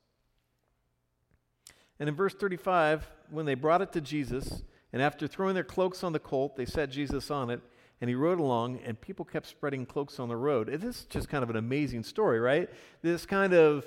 And 2.00 2.10
in 2.10 2.16
verse 2.16 2.34
35, 2.34 3.08
when 3.30 3.46
they 3.46 3.56
brought 3.56 3.82
it 3.82 3.92
to 3.94 4.02
Jesus, 4.02 4.64
and 4.92 5.02
after 5.02 5.28
throwing 5.28 5.54
their 5.54 5.64
cloaks 5.64 6.04
on 6.04 6.14
the 6.14 6.20
colt, 6.20 6.56
they 6.56 6.66
set 6.66 6.90
Jesus 6.90 7.32
on 7.32 7.50
it, 7.50 7.62
and 8.02 8.10
he 8.10 8.16
rode 8.16 8.40
along, 8.40 8.80
and 8.86 9.00
people 9.00 9.24
kept 9.24 9.48
spreading 9.48 9.86
cloaks 9.86 10.20
on 10.20 10.28
the 10.28 10.36
road. 10.36 10.68
It 10.68 10.84
is 10.84 11.06
just 11.06 11.30
kind 11.30 11.44
of 11.44 11.50
an 11.50 11.56
amazing 11.56 12.04
story, 12.04 12.40
right? 12.40 12.70
This 13.02 13.26
kind 13.26 13.54
of 13.54 13.86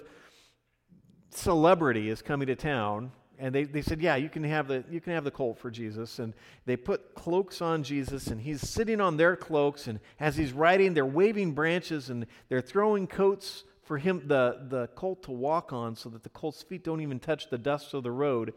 celebrity 1.31 2.09
is 2.09 2.23
coming 2.23 2.47
to 2.47 2.57
town, 2.57 3.13
and 3.39 3.55
they, 3.55 3.65
they 3.65 3.83
said, 3.83 4.01
Yeah, 4.01 4.17
you 4.17 4.29
can, 4.29 4.45
have 4.45 4.69
the, 4.69 4.85
you 4.91 5.01
can 5.01 5.13
have 5.13 5.25
the 5.25 5.31
colt 5.31 5.59
for 5.59 5.71
Jesus. 5.71 6.19
And 6.19 6.35
they 6.67 6.77
put 6.77 7.15
cloaks 7.15 7.63
on 7.63 7.83
Jesus, 7.83 8.27
and 8.29 8.41
he's 8.41 8.61
sitting 8.61 9.01
on 9.01 9.17
their 9.17 9.37
cloaks. 9.37 9.87
And 9.87 10.01
as 10.19 10.37
he's 10.37 10.53
riding, 10.53 10.95
they're 10.95 11.07
waving 11.07 11.53
branches 11.53 12.11
and 12.11 12.27
they're 12.49 12.61
throwing 12.61 13.07
coats 13.07 13.65
for 13.83 13.97
him, 13.99 14.23
the, 14.27 14.67
the 14.69 14.89
colt 14.89 15.23
to 15.25 15.31
walk 15.31 15.73
on 15.73 15.97
so 15.97 16.11
that 16.11 16.23
the 16.23 16.29
colt's 16.29 16.63
feet 16.63 16.85
don't 16.85 17.01
even 17.01 17.19
touch 17.19 17.49
the 17.49 17.57
dust 17.57 17.95
of 17.95 18.03
the 18.03 18.11
road. 18.11 18.53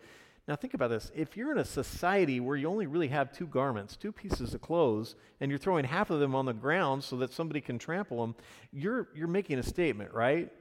Now, 0.47 0.55
think 0.57 0.73
about 0.73 0.89
this. 0.89 1.11
If 1.15 1.37
you're 1.37 1.51
in 1.51 1.59
a 1.59 1.65
society 1.65 2.39
where 2.39 2.57
you 2.57 2.67
only 2.67 2.87
really 2.87 3.07
have 3.07 3.31
two 3.31 3.47
garments, 3.47 3.95
two 3.95 4.11
pieces 4.11 4.53
of 4.53 4.61
clothes, 4.61 5.15
and 5.39 5.49
you're 5.49 5.59
throwing 5.59 5.85
half 5.85 6.09
of 6.09 6.19
them 6.19 6.35
on 6.35 6.45
the 6.45 6.53
ground 6.53 7.03
so 7.03 7.15
that 7.17 7.31
somebody 7.31 7.61
can 7.61 7.79
trample 7.79 8.19
them, 8.19 8.35
you're, 8.73 9.07
you're 9.15 9.27
making 9.27 9.59
a 9.59 9.63
statement, 9.63 10.13
right? 10.13 10.51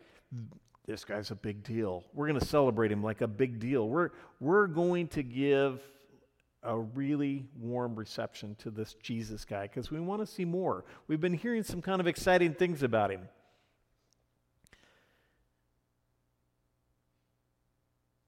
This 0.90 1.04
guy's 1.04 1.30
a 1.30 1.34
big 1.34 1.62
deal. 1.62 2.04
We're 2.12 2.26
going 2.26 2.40
to 2.40 2.46
celebrate 2.46 2.90
him 2.90 3.02
like 3.02 3.20
a 3.20 3.28
big 3.28 3.60
deal. 3.60 3.88
We're, 3.88 4.10
we're 4.40 4.66
going 4.66 5.08
to 5.08 5.22
give 5.22 5.80
a 6.62 6.78
really 6.78 7.46
warm 7.58 7.94
reception 7.94 8.56
to 8.56 8.70
this 8.70 8.94
Jesus 8.94 9.44
guy 9.44 9.62
because 9.62 9.90
we 9.90 10.00
want 10.00 10.20
to 10.20 10.26
see 10.26 10.44
more. 10.44 10.84
We've 11.06 11.20
been 11.20 11.34
hearing 11.34 11.62
some 11.62 11.80
kind 11.80 12.00
of 12.00 12.06
exciting 12.06 12.54
things 12.54 12.82
about 12.82 13.10
him. 13.10 13.28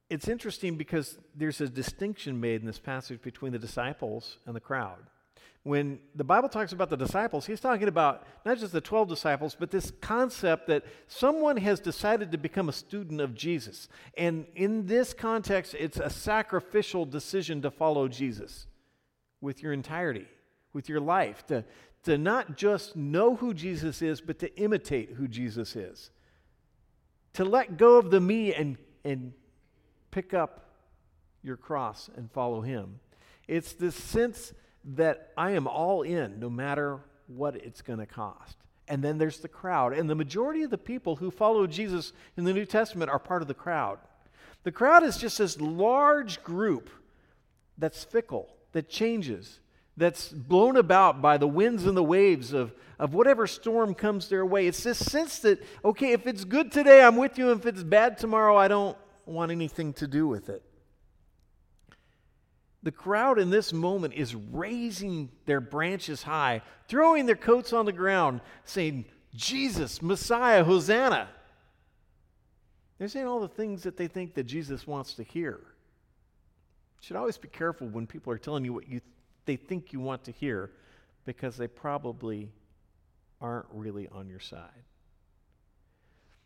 It's 0.08 0.28
interesting 0.28 0.76
because 0.76 1.18
there's 1.34 1.60
a 1.60 1.68
distinction 1.68 2.40
made 2.40 2.60
in 2.60 2.66
this 2.66 2.78
passage 2.78 3.22
between 3.22 3.52
the 3.52 3.58
disciples 3.58 4.36
and 4.46 4.54
the 4.54 4.60
crowd 4.60 4.98
when 5.64 6.00
the 6.16 6.24
Bible 6.24 6.48
talks 6.48 6.72
about 6.72 6.90
the 6.90 6.96
disciples, 6.96 7.46
he's 7.46 7.60
talking 7.60 7.86
about 7.86 8.26
not 8.44 8.58
just 8.58 8.72
the 8.72 8.80
12 8.80 9.08
disciples, 9.08 9.56
but 9.58 9.70
this 9.70 9.92
concept 10.00 10.66
that 10.66 10.84
someone 11.06 11.56
has 11.56 11.78
decided 11.78 12.32
to 12.32 12.38
become 12.38 12.68
a 12.68 12.72
student 12.72 13.20
of 13.20 13.34
Jesus. 13.34 13.88
And 14.16 14.46
in 14.56 14.86
this 14.86 15.14
context, 15.14 15.74
it's 15.78 15.98
a 15.98 16.10
sacrificial 16.10 17.06
decision 17.06 17.62
to 17.62 17.70
follow 17.70 18.08
Jesus 18.08 18.66
with 19.40 19.62
your 19.62 19.72
entirety, 19.72 20.26
with 20.72 20.88
your 20.88 21.00
life, 21.00 21.46
to, 21.46 21.64
to 22.04 22.18
not 22.18 22.56
just 22.56 22.96
know 22.96 23.36
who 23.36 23.54
Jesus 23.54 24.02
is, 24.02 24.20
but 24.20 24.40
to 24.40 24.52
imitate 24.60 25.10
who 25.10 25.28
Jesus 25.28 25.76
is. 25.76 26.10
To 27.34 27.44
let 27.44 27.76
go 27.76 27.98
of 27.98 28.10
the 28.10 28.20
me 28.20 28.52
and, 28.52 28.76
and 29.04 29.32
pick 30.10 30.34
up 30.34 30.70
your 31.40 31.56
cross 31.56 32.10
and 32.16 32.30
follow 32.32 32.62
him. 32.62 32.98
It's 33.46 33.74
this 33.74 33.94
sense 33.94 34.52
that 34.84 35.32
I 35.36 35.52
am 35.52 35.66
all 35.66 36.02
in 36.02 36.40
no 36.40 36.50
matter 36.50 37.00
what 37.26 37.56
it's 37.56 37.82
going 37.82 37.98
to 37.98 38.06
cost. 38.06 38.56
And 38.88 39.02
then 39.02 39.18
there's 39.18 39.38
the 39.38 39.48
crowd. 39.48 39.92
And 39.92 40.10
the 40.10 40.14
majority 40.14 40.62
of 40.62 40.70
the 40.70 40.78
people 40.78 41.16
who 41.16 41.30
follow 41.30 41.66
Jesus 41.66 42.12
in 42.36 42.44
the 42.44 42.52
New 42.52 42.64
Testament 42.64 43.10
are 43.10 43.18
part 43.18 43.42
of 43.42 43.48
the 43.48 43.54
crowd. 43.54 43.98
The 44.64 44.72
crowd 44.72 45.02
is 45.02 45.16
just 45.16 45.38
this 45.38 45.60
large 45.60 46.42
group 46.42 46.90
that's 47.78 48.04
fickle, 48.04 48.54
that 48.72 48.88
changes, 48.88 49.60
that's 49.96 50.28
blown 50.28 50.76
about 50.76 51.22
by 51.22 51.36
the 51.36 51.48
winds 51.48 51.86
and 51.86 51.96
the 51.96 52.02
waves 52.02 52.52
of, 52.52 52.72
of 52.98 53.14
whatever 53.14 53.46
storm 53.46 53.94
comes 53.94 54.28
their 54.28 54.46
way. 54.46 54.66
It's 54.66 54.82
this 54.82 54.98
sense 54.98 55.38
that, 55.40 55.62
okay, 55.84 56.12
if 56.12 56.26
it's 56.26 56.44
good 56.44 56.72
today, 56.72 57.02
I'm 57.02 57.16
with 57.16 57.38
you. 57.38 57.52
If 57.52 57.66
it's 57.66 57.82
bad 57.82 58.18
tomorrow, 58.18 58.56
I 58.56 58.68
don't 58.68 58.96
want 59.26 59.52
anything 59.52 59.92
to 59.94 60.06
do 60.06 60.26
with 60.26 60.48
it. 60.48 60.62
The 62.82 62.92
crowd 62.92 63.38
in 63.38 63.50
this 63.50 63.72
moment 63.72 64.14
is 64.14 64.34
raising 64.34 65.30
their 65.46 65.60
branches 65.60 66.22
high, 66.22 66.62
throwing 66.88 67.26
their 67.26 67.36
coats 67.36 67.72
on 67.72 67.86
the 67.86 67.92
ground, 67.92 68.40
saying, 68.64 69.04
Jesus, 69.34 70.02
Messiah, 70.02 70.64
Hosanna. 70.64 71.28
They're 72.98 73.08
saying 73.08 73.26
all 73.26 73.40
the 73.40 73.48
things 73.48 73.82
that 73.84 73.96
they 73.96 74.08
think 74.08 74.34
that 74.34 74.44
Jesus 74.44 74.86
wants 74.86 75.14
to 75.14 75.22
hear. 75.22 75.60
You 75.60 77.06
should 77.06 77.16
always 77.16 77.38
be 77.38 77.48
careful 77.48 77.88
when 77.88 78.06
people 78.06 78.32
are 78.32 78.38
telling 78.38 78.64
you 78.64 78.72
what 78.72 78.88
you, 78.88 79.00
they 79.44 79.56
think 79.56 79.92
you 79.92 80.00
want 80.00 80.24
to 80.24 80.32
hear 80.32 80.70
because 81.24 81.56
they 81.56 81.68
probably 81.68 82.52
aren't 83.40 83.66
really 83.72 84.08
on 84.08 84.28
your 84.28 84.40
side. 84.40 84.84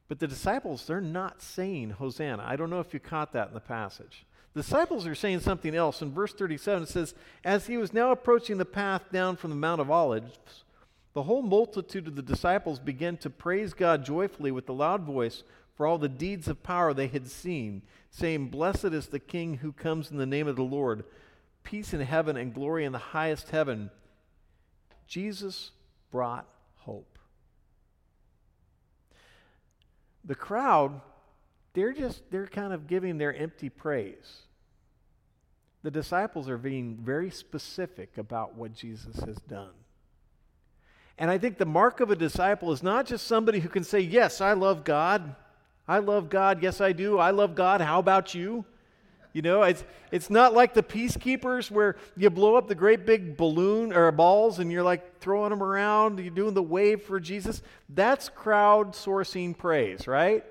But 0.08 0.18
the 0.18 0.26
disciples, 0.26 0.86
they're 0.86 1.00
not 1.00 1.42
saying 1.42 1.90
Hosanna. 1.90 2.44
I 2.46 2.56
don't 2.56 2.70
know 2.70 2.80
if 2.80 2.94
you 2.94 3.00
caught 3.00 3.32
that 3.32 3.48
in 3.48 3.54
the 3.54 3.60
passage. 3.60 4.24
The 4.56 4.62
disciples 4.62 5.06
are 5.06 5.14
saying 5.14 5.40
something 5.40 5.74
else. 5.74 6.00
In 6.00 6.14
verse 6.14 6.32
37, 6.32 6.84
it 6.84 6.88
says, 6.88 7.14
As 7.44 7.66
he 7.66 7.76
was 7.76 7.92
now 7.92 8.10
approaching 8.10 8.56
the 8.56 8.64
path 8.64 9.02
down 9.12 9.36
from 9.36 9.50
the 9.50 9.56
Mount 9.56 9.82
of 9.82 9.90
Olives, 9.90 10.64
the 11.12 11.24
whole 11.24 11.42
multitude 11.42 12.08
of 12.08 12.16
the 12.16 12.22
disciples 12.22 12.78
began 12.78 13.18
to 13.18 13.28
praise 13.28 13.74
God 13.74 14.02
joyfully 14.02 14.50
with 14.50 14.66
a 14.70 14.72
loud 14.72 15.02
voice 15.02 15.42
for 15.74 15.86
all 15.86 15.98
the 15.98 16.08
deeds 16.08 16.48
of 16.48 16.62
power 16.62 16.94
they 16.94 17.08
had 17.08 17.28
seen, 17.30 17.82
saying, 18.08 18.48
Blessed 18.48 18.86
is 18.86 19.08
the 19.08 19.18
King 19.18 19.58
who 19.58 19.72
comes 19.72 20.10
in 20.10 20.16
the 20.16 20.24
name 20.24 20.48
of 20.48 20.56
the 20.56 20.62
Lord, 20.62 21.04
peace 21.62 21.92
in 21.92 22.00
heaven 22.00 22.38
and 22.38 22.54
glory 22.54 22.86
in 22.86 22.92
the 22.92 22.98
highest 22.98 23.50
heaven. 23.50 23.90
Jesus 25.06 25.72
brought 26.10 26.46
hope. 26.76 27.18
The 30.24 30.34
crowd, 30.34 31.02
they're 31.76 31.92
just, 31.92 32.22
they're 32.30 32.46
kind 32.46 32.72
of 32.72 32.86
giving 32.86 33.18
their 33.18 33.34
empty 33.34 33.68
praise. 33.68 34.38
The 35.82 35.90
disciples 35.90 36.48
are 36.48 36.56
being 36.56 36.96
very 36.96 37.30
specific 37.30 38.16
about 38.16 38.56
what 38.56 38.72
Jesus 38.72 39.20
has 39.20 39.36
done. 39.36 39.74
And 41.18 41.30
I 41.30 41.36
think 41.36 41.58
the 41.58 41.66
mark 41.66 42.00
of 42.00 42.10
a 42.10 42.16
disciple 42.16 42.72
is 42.72 42.82
not 42.82 43.04
just 43.04 43.26
somebody 43.26 43.60
who 43.60 43.68
can 43.68 43.84
say, 43.84 44.00
Yes, 44.00 44.40
I 44.40 44.54
love 44.54 44.84
God. 44.84 45.36
I 45.86 45.98
love 45.98 46.30
God. 46.30 46.62
Yes, 46.62 46.80
I 46.80 46.92
do. 46.92 47.18
I 47.18 47.30
love 47.30 47.54
God. 47.54 47.82
How 47.82 47.98
about 47.98 48.34
you? 48.34 48.64
You 49.34 49.42
know, 49.42 49.62
it's, 49.62 49.84
it's 50.10 50.30
not 50.30 50.54
like 50.54 50.72
the 50.72 50.82
peacekeepers 50.82 51.70
where 51.70 51.96
you 52.16 52.30
blow 52.30 52.56
up 52.56 52.68
the 52.68 52.74
great 52.74 53.04
big 53.04 53.36
balloon 53.36 53.92
or 53.92 54.10
balls 54.12 54.60
and 54.60 54.72
you're 54.72 54.82
like 54.82 55.20
throwing 55.20 55.50
them 55.50 55.62
around, 55.62 56.20
you're 56.20 56.30
doing 56.30 56.54
the 56.54 56.62
wave 56.62 57.02
for 57.02 57.20
Jesus. 57.20 57.60
That's 57.90 58.30
crowdsourcing 58.30 59.58
praise, 59.58 60.06
right? 60.06 60.42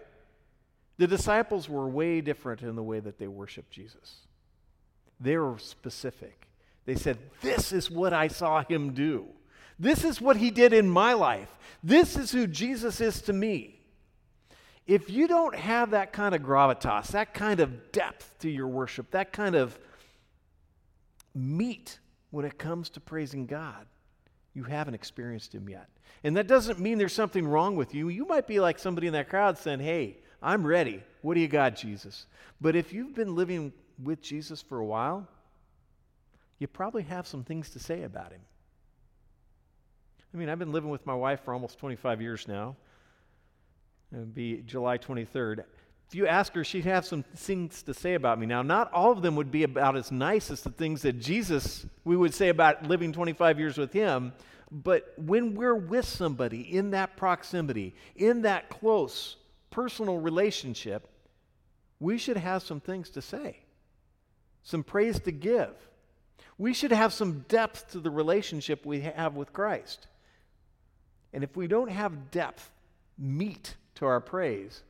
The 0.97 1.07
disciples 1.07 1.67
were 1.67 1.89
way 1.89 2.21
different 2.21 2.61
in 2.61 2.75
the 2.75 2.83
way 2.83 2.99
that 2.99 3.17
they 3.17 3.27
worshiped 3.27 3.71
Jesus. 3.71 4.27
They 5.19 5.37
were 5.37 5.57
specific. 5.57 6.47
They 6.85 6.95
said, 6.95 7.17
This 7.41 7.71
is 7.73 7.91
what 7.91 8.13
I 8.13 8.27
saw 8.27 8.63
him 8.63 8.93
do. 8.93 9.25
This 9.77 10.05
is 10.05 10.21
what 10.21 10.37
he 10.37 10.51
did 10.51 10.71
in 10.71 10.89
my 10.89 11.13
life. 11.13 11.49
This 11.83 12.15
is 12.15 12.31
who 12.31 12.47
Jesus 12.47 13.01
is 13.01 13.21
to 13.23 13.33
me. 13.33 13.81
If 14.87 15.09
you 15.09 15.27
don't 15.27 15.55
have 15.55 15.91
that 15.91 16.13
kind 16.13 16.35
of 16.35 16.41
gravitas, 16.41 17.07
that 17.07 17.33
kind 17.33 17.59
of 17.59 17.91
depth 17.91 18.39
to 18.39 18.49
your 18.49 18.67
worship, 18.67 19.11
that 19.11 19.33
kind 19.33 19.55
of 19.55 19.77
meat 21.33 21.99
when 22.29 22.45
it 22.45 22.57
comes 22.57 22.89
to 22.91 22.99
praising 22.99 23.47
God, 23.47 23.85
you 24.53 24.63
haven't 24.63 24.93
experienced 24.93 25.53
Him 25.53 25.67
yet. 25.67 25.89
And 26.23 26.37
that 26.37 26.47
doesn't 26.47 26.79
mean 26.79 26.97
there's 26.97 27.13
something 27.13 27.47
wrong 27.47 27.75
with 27.75 27.93
you. 27.93 28.09
You 28.09 28.25
might 28.25 28.47
be 28.47 28.59
like 28.59 28.79
somebody 28.79 29.07
in 29.07 29.13
that 29.13 29.29
crowd 29.29 29.57
saying, 29.57 29.79
Hey, 29.79 30.17
I'm 30.41 30.65
ready. 30.65 31.03
What 31.21 31.33
do 31.33 31.39
you 31.39 31.47
got, 31.47 31.75
Jesus? 31.75 32.25
But 32.61 32.75
if 32.75 32.93
you've 32.93 33.15
been 33.15 33.35
living 33.35 33.73
with 34.03 34.21
Jesus 34.21 34.61
for 34.61 34.79
a 34.79 34.85
while, 34.85 35.27
you 36.59 36.67
probably 36.67 37.03
have 37.03 37.27
some 37.27 37.43
things 37.43 37.69
to 37.71 37.79
say 37.79 38.03
about 38.03 38.31
Him. 38.31 38.41
I 40.33 40.37
mean, 40.37 40.49
I've 40.49 40.59
been 40.59 40.71
living 40.71 40.89
with 40.89 41.05
my 41.05 41.15
wife 41.15 41.41
for 41.45 41.53
almost 41.53 41.79
25 41.79 42.21
years 42.21 42.47
now. 42.47 42.75
It 44.13 44.17
would 44.17 44.35
be 44.35 44.61
July 44.65 44.97
23rd. 44.97 45.63
If 46.07 46.15
you 46.15 46.27
ask 46.27 46.53
her, 46.53 46.63
she'd 46.63 46.85
have 46.85 47.05
some 47.05 47.23
things 47.35 47.81
to 47.83 47.93
say 47.93 48.13
about 48.13 48.39
me. 48.39 48.45
Now, 48.45 48.61
not 48.61 48.91
all 48.91 49.11
of 49.11 49.21
them 49.21 49.35
would 49.37 49.49
be 49.49 49.63
about 49.63 49.95
as 49.95 50.11
nice 50.11 50.51
as 50.51 50.61
the 50.61 50.69
things 50.69 51.01
that 51.01 51.19
Jesus, 51.19 51.85
we 52.03 52.15
would 52.15 52.33
say 52.33 52.49
about 52.49 52.87
living 52.87 53.11
25 53.11 53.59
years 53.59 53.77
with 53.77 53.91
him. 53.91 54.33
But 54.71 55.13
when 55.17 55.55
we're 55.55 55.75
with 55.75 56.05
somebody 56.05 56.61
in 56.61 56.91
that 56.91 57.17
proximity, 57.17 57.95
in 58.15 58.43
that 58.43 58.69
close 58.69 59.37
personal 59.75 60.17
relationship, 60.17 61.05
we 61.99 62.17
should 62.17 62.37
have 62.37 62.63
some 62.63 62.79
things 62.79 63.09
to 63.09 63.21
say, 63.21 63.57
some 64.63 64.83
praise 64.83 65.19
to 65.19 65.33
give. 65.33 65.75
We 66.57 66.73
should 66.73 66.93
have 66.93 67.11
some 67.11 67.43
depth 67.49 67.91
to 67.91 67.99
the 67.99 68.09
relationship 68.09 68.85
we 68.85 69.01
have 69.01 69.35
with 69.35 69.51
Christ. 69.51 70.07
And 71.33 71.43
if 71.43 71.57
we 71.57 71.67
don't 71.67 71.91
have 71.91 72.31
depth, 72.31 72.71
meat 73.17 73.75
to 73.95 74.05
our 74.05 74.21
praise, 74.21 74.81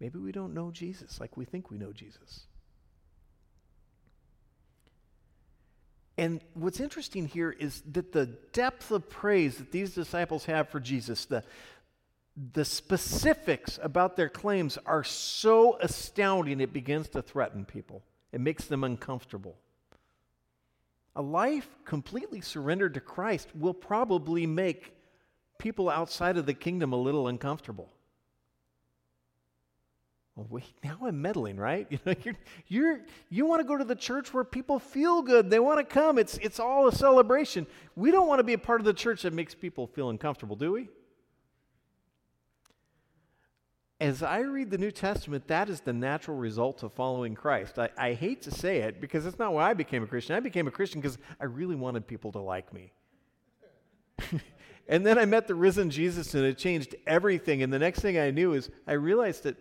maybe 0.00 0.18
we 0.18 0.32
don't 0.32 0.52
know 0.52 0.72
Jesus 0.72 1.20
like 1.20 1.36
we 1.36 1.44
think 1.44 1.70
we 1.70 1.78
know 1.78 1.92
Jesus. 1.92 2.46
And 6.18 6.40
what's 6.54 6.80
interesting 6.80 7.28
here 7.28 7.50
is 7.50 7.82
that 7.92 8.10
the 8.12 8.26
depth 8.52 8.90
of 8.90 9.08
praise 9.08 9.58
that 9.58 9.70
these 9.70 9.94
disciples 9.94 10.46
have 10.46 10.70
for 10.70 10.80
Jesus, 10.80 11.26
the, 11.26 11.44
the 12.36 12.64
specifics 12.64 13.78
about 13.82 14.16
their 14.16 14.28
claims 14.28 14.78
are 14.84 15.04
so 15.04 15.78
astounding 15.80 16.60
it 16.60 16.72
begins 16.72 17.08
to 17.10 17.22
threaten 17.22 17.64
people. 17.64 18.02
It 18.32 18.40
makes 18.40 18.66
them 18.66 18.84
uncomfortable. 18.84 19.56
A 21.14 21.22
life 21.22 21.68
completely 21.86 22.42
surrendered 22.42 22.94
to 22.94 23.00
Christ 23.00 23.48
will 23.54 23.72
probably 23.72 24.46
make 24.46 24.92
people 25.58 25.88
outside 25.88 26.36
of 26.36 26.44
the 26.44 26.52
kingdom 26.52 26.92
a 26.92 26.96
little 26.96 27.28
uncomfortable. 27.28 27.90
Well, 30.34 30.46
wait, 30.50 30.64
now 30.84 30.98
I'm 31.02 31.22
meddling, 31.22 31.56
right? 31.56 31.86
You 31.90 31.98
know, 32.04 32.14
you're, 32.22 32.36
you're, 32.68 33.00
you 33.30 33.46
want 33.46 33.60
to 33.60 33.66
go 33.66 33.78
to 33.78 33.84
the 33.84 33.96
church 33.96 34.34
where 34.34 34.44
people 34.44 34.78
feel 34.78 35.22
good. 35.22 35.48
They 35.48 35.58
want 35.58 35.78
to 35.78 35.84
come. 35.84 36.18
It's, 36.18 36.36
it's 36.42 36.60
all 36.60 36.86
a 36.86 36.92
celebration. 36.92 37.66
We 37.94 38.10
don't 38.10 38.28
want 38.28 38.40
to 38.40 38.44
be 38.44 38.52
a 38.52 38.58
part 38.58 38.82
of 38.82 38.84
the 38.84 38.92
church 38.92 39.22
that 39.22 39.32
makes 39.32 39.54
people 39.54 39.86
feel 39.86 40.10
uncomfortable, 40.10 40.56
do 40.56 40.72
we? 40.72 40.90
As 43.98 44.22
I 44.22 44.40
read 44.40 44.70
the 44.70 44.76
New 44.76 44.90
Testament, 44.90 45.48
that 45.48 45.70
is 45.70 45.80
the 45.80 45.92
natural 45.92 46.36
result 46.36 46.82
of 46.82 46.92
following 46.92 47.34
Christ. 47.34 47.78
I, 47.78 47.88
I 47.96 48.12
hate 48.12 48.42
to 48.42 48.50
say 48.50 48.78
it 48.78 49.00
because 49.00 49.24
it's 49.24 49.38
not 49.38 49.54
why 49.54 49.70
I 49.70 49.74
became 49.74 50.02
a 50.02 50.06
Christian. 50.06 50.36
I 50.36 50.40
became 50.40 50.68
a 50.68 50.70
Christian 50.70 51.00
because 51.00 51.16
I 51.40 51.44
really 51.44 51.76
wanted 51.76 52.06
people 52.06 52.32
to 52.32 52.38
like 52.38 52.74
me. 52.74 52.92
and 54.88 55.04
then 55.06 55.18
I 55.18 55.24
met 55.24 55.46
the 55.46 55.54
risen 55.54 55.88
Jesus 55.88 56.34
and 56.34 56.44
it 56.44 56.58
changed 56.58 56.94
everything. 57.06 57.62
And 57.62 57.72
the 57.72 57.78
next 57.78 58.00
thing 58.00 58.18
I 58.18 58.30
knew 58.30 58.52
is 58.52 58.68
I 58.86 58.92
realized 58.92 59.44
that 59.44 59.56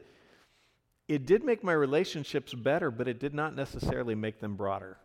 it 1.07 1.25
did 1.25 1.45
make 1.45 1.63
my 1.63 1.73
relationships 1.73 2.53
better, 2.53 2.91
but 2.91 3.07
it 3.07 3.19
did 3.19 3.33
not 3.33 3.55
necessarily 3.55 4.15
make 4.15 4.41
them 4.41 4.57
broader. 4.57 4.97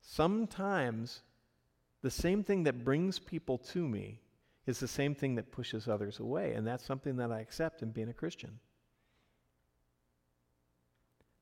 Sometimes 0.00 1.20
the 2.00 2.10
same 2.10 2.42
thing 2.42 2.62
that 2.62 2.84
brings 2.84 3.18
people 3.18 3.58
to 3.58 3.86
me 3.86 4.20
is 4.66 4.80
the 4.80 4.88
same 4.88 5.14
thing 5.14 5.36
that 5.36 5.52
pushes 5.52 5.88
others 5.88 6.18
away, 6.18 6.54
and 6.54 6.66
that's 6.66 6.84
something 6.84 7.16
that 7.16 7.30
I 7.30 7.40
accept 7.40 7.82
in 7.82 7.90
being 7.90 8.08
a 8.08 8.14
Christian. 8.14 8.58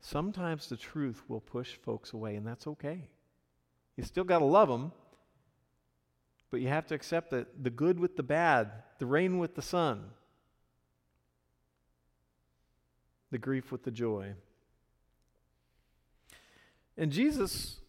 Sometimes 0.00 0.68
the 0.68 0.76
truth 0.76 1.22
will 1.28 1.40
push 1.40 1.76
folks 1.76 2.12
away, 2.12 2.36
and 2.36 2.46
that's 2.46 2.66
okay. 2.66 3.08
You 3.96 4.04
still 4.04 4.24
got 4.24 4.40
to 4.40 4.44
love 4.44 4.68
them, 4.68 4.92
but 6.50 6.60
you 6.60 6.68
have 6.68 6.86
to 6.88 6.94
accept 6.94 7.30
that 7.30 7.64
the 7.64 7.70
good 7.70 7.98
with 7.98 8.16
the 8.16 8.22
bad, 8.22 8.70
the 8.98 9.06
rain 9.06 9.38
with 9.38 9.54
the 9.54 9.62
sun, 9.62 10.04
the 13.30 13.38
grief 13.38 13.72
with 13.72 13.84
the 13.84 13.90
joy. 13.90 14.34
And 16.98 17.10
Jesus, 17.10 17.80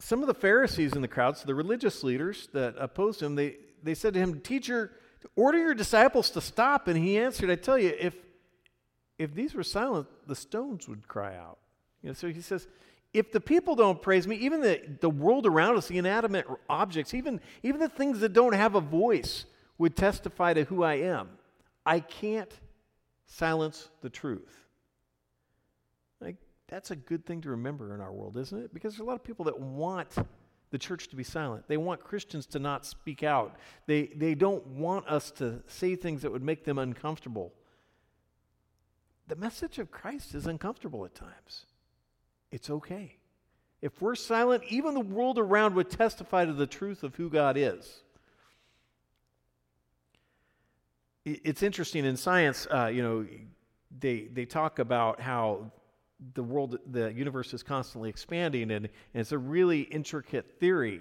some 0.00 0.22
of 0.22 0.26
the 0.26 0.34
Pharisees 0.34 0.94
in 0.94 1.02
the 1.02 1.08
crowd, 1.08 1.36
so 1.36 1.46
the 1.46 1.54
religious 1.54 2.02
leaders 2.02 2.48
that 2.52 2.74
opposed 2.78 3.22
him, 3.22 3.36
they, 3.36 3.56
they 3.82 3.94
said 3.94 4.14
to 4.14 4.20
him, 4.20 4.40
Teacher, 4.40 4.92
order 5.36 5.58
your 5.58 5.74
disciples 5.74 6.30
to 6.30 6.40
stop. 6.40 6.88
And 6.88 6.98
he 6.98 7.18
answered, 7.18 7.50
I 7.50 7.56
tell 7.56 7.78
you, 7.78 7.94
if, 7.98 8.14
if 9.18 9.34
these 9.34 9.54
were 9.54 9.62
silent, 9.62 10.06
the 10.26 10.34
stones 10.34 10.88
would 10.88 11.06
cry 11.08 11.36
out. 11.36 11.58
You 12.02 12.08
know, 12.08 12.14
so 12.14 12.28
he 12.28 12.40
says, 12.40 12.66
if 13.12 13.32
the 13.32 13.40
people 13.40 13.74
don't 13.74 14.00
praise 14.00 14.26
me, 14.26 14.36
even 14.36 14.60
the, 14.60 14.80
the 15.00 15.10
world 15.10 15.46
around 15.46 15.76
us, 15.76 15.88
the 15.88 15.98
inanimate 15.98 16.46
objects, 16.68 17.12
even, 17.12 17.40
even 17.62 17.80
the 17.80 17.88
things 17.88 18.20
that 18.20 18.32
don't 18.32 18.54
have 18.54 18.74
a 18.74 18.80
voice 18.80 19.46
would 19.78 19.96
testify 19.96 20.54
to 20.54 20.64
who 20.64 20.82
I 20.84 20.94
am. 20.94 21.30
I 21.84 22.00
can't 22.00 22.52
silence 23.26 23.88
the 24.02 24.10
truth. 24.10 24.66
Like, 26.20 26.36
That's 26.68 26.90
a 26.90 26.96
good 26.96 27.26
thing 27.26 27.40
to 27.42 27.50
remember 27.50 27.94
in 27.94 28.00
our 28.00 28.12
world, 28.12 28.36
isn't 28.36 28.64
it? 28.64 28.72
Because 28.72 28.94
there's 28.94 29.00
a 29.00 29.04
lot 29.04 29.16
of 29.16 29.24
people 29.24 29.46
that 29.46 29.58
want 29.58 30.14
the 30.70 30.78
church 30.78 31.08
to 31.08 31.16
be 31.16 31.24
silent. 31.24 31.64
They 31.66 31.76
want 31.76 32.04
Christians 32.04 32.46
to 32.46 32.58
not 32.58 32.86
speak 32.86 33.22
out. 33.22 33.56
They, 33.86 34.06
they 34.14 34.34
don't 34.34 34.66
want 34.66 35.06
us 35.08 35.30
to 35.32 35.62
say 35.66 35.96
things 35.96 36.22
that 36.22 36.30
would 36.30 36.42
make 36.42 36.64
them 36.64 36.78
uncomfortable. 36.78 37.52
The 39.26 39.36
message 39.36 39.78
of 39.78 39.90
Christ 39.90 40.34
is 40.34 40.46
uncomfortable 40.46 41.04
at 41.04 41.14
times. 41.14 41.66
It's 42.50 42.70
okay. 42.70 43.16
If 43.82 44.00
we're 44.00 44.14
silent, 44.14 44.64
even 44.68 44.94
the 44.94 45.00
world 45.00 45.38
around 45.38 45.74
would 45.74 45.90
testify 45.90 46.44
to 46.44 46.52
the 46.52 46.66
truth 46.66 47.02
of 47.02 47.14
who 47.16 47.30
God 47.30 47.56
is. 47.56 48.02
It's 51.24 51.62
interesting 51.62 52.04
in 52.04 52.16
science, 52.16 52.66
uh, 52.72 52.86
you 52.86 53.02
know, 53.02 53.26
they, 53.98 54.28
they 54.32 54.44
talk 54.44 54.78
about 54.78 55.20
how 55.20 55.70
the 56.34 56.42
world, 56.42 56.78
the 56.90 57.12
universe 57.12 57.54
is 57.54 57.62
constantly 57.62 58.10
expanding, 58.10 58.70
and, 58.70 58.86
and 58.86 59.20
it's 59.20 59.32
a 59.32 59.38
really 59.38 59.82
intricate 59.82 60.58
theory. 60.58 61.00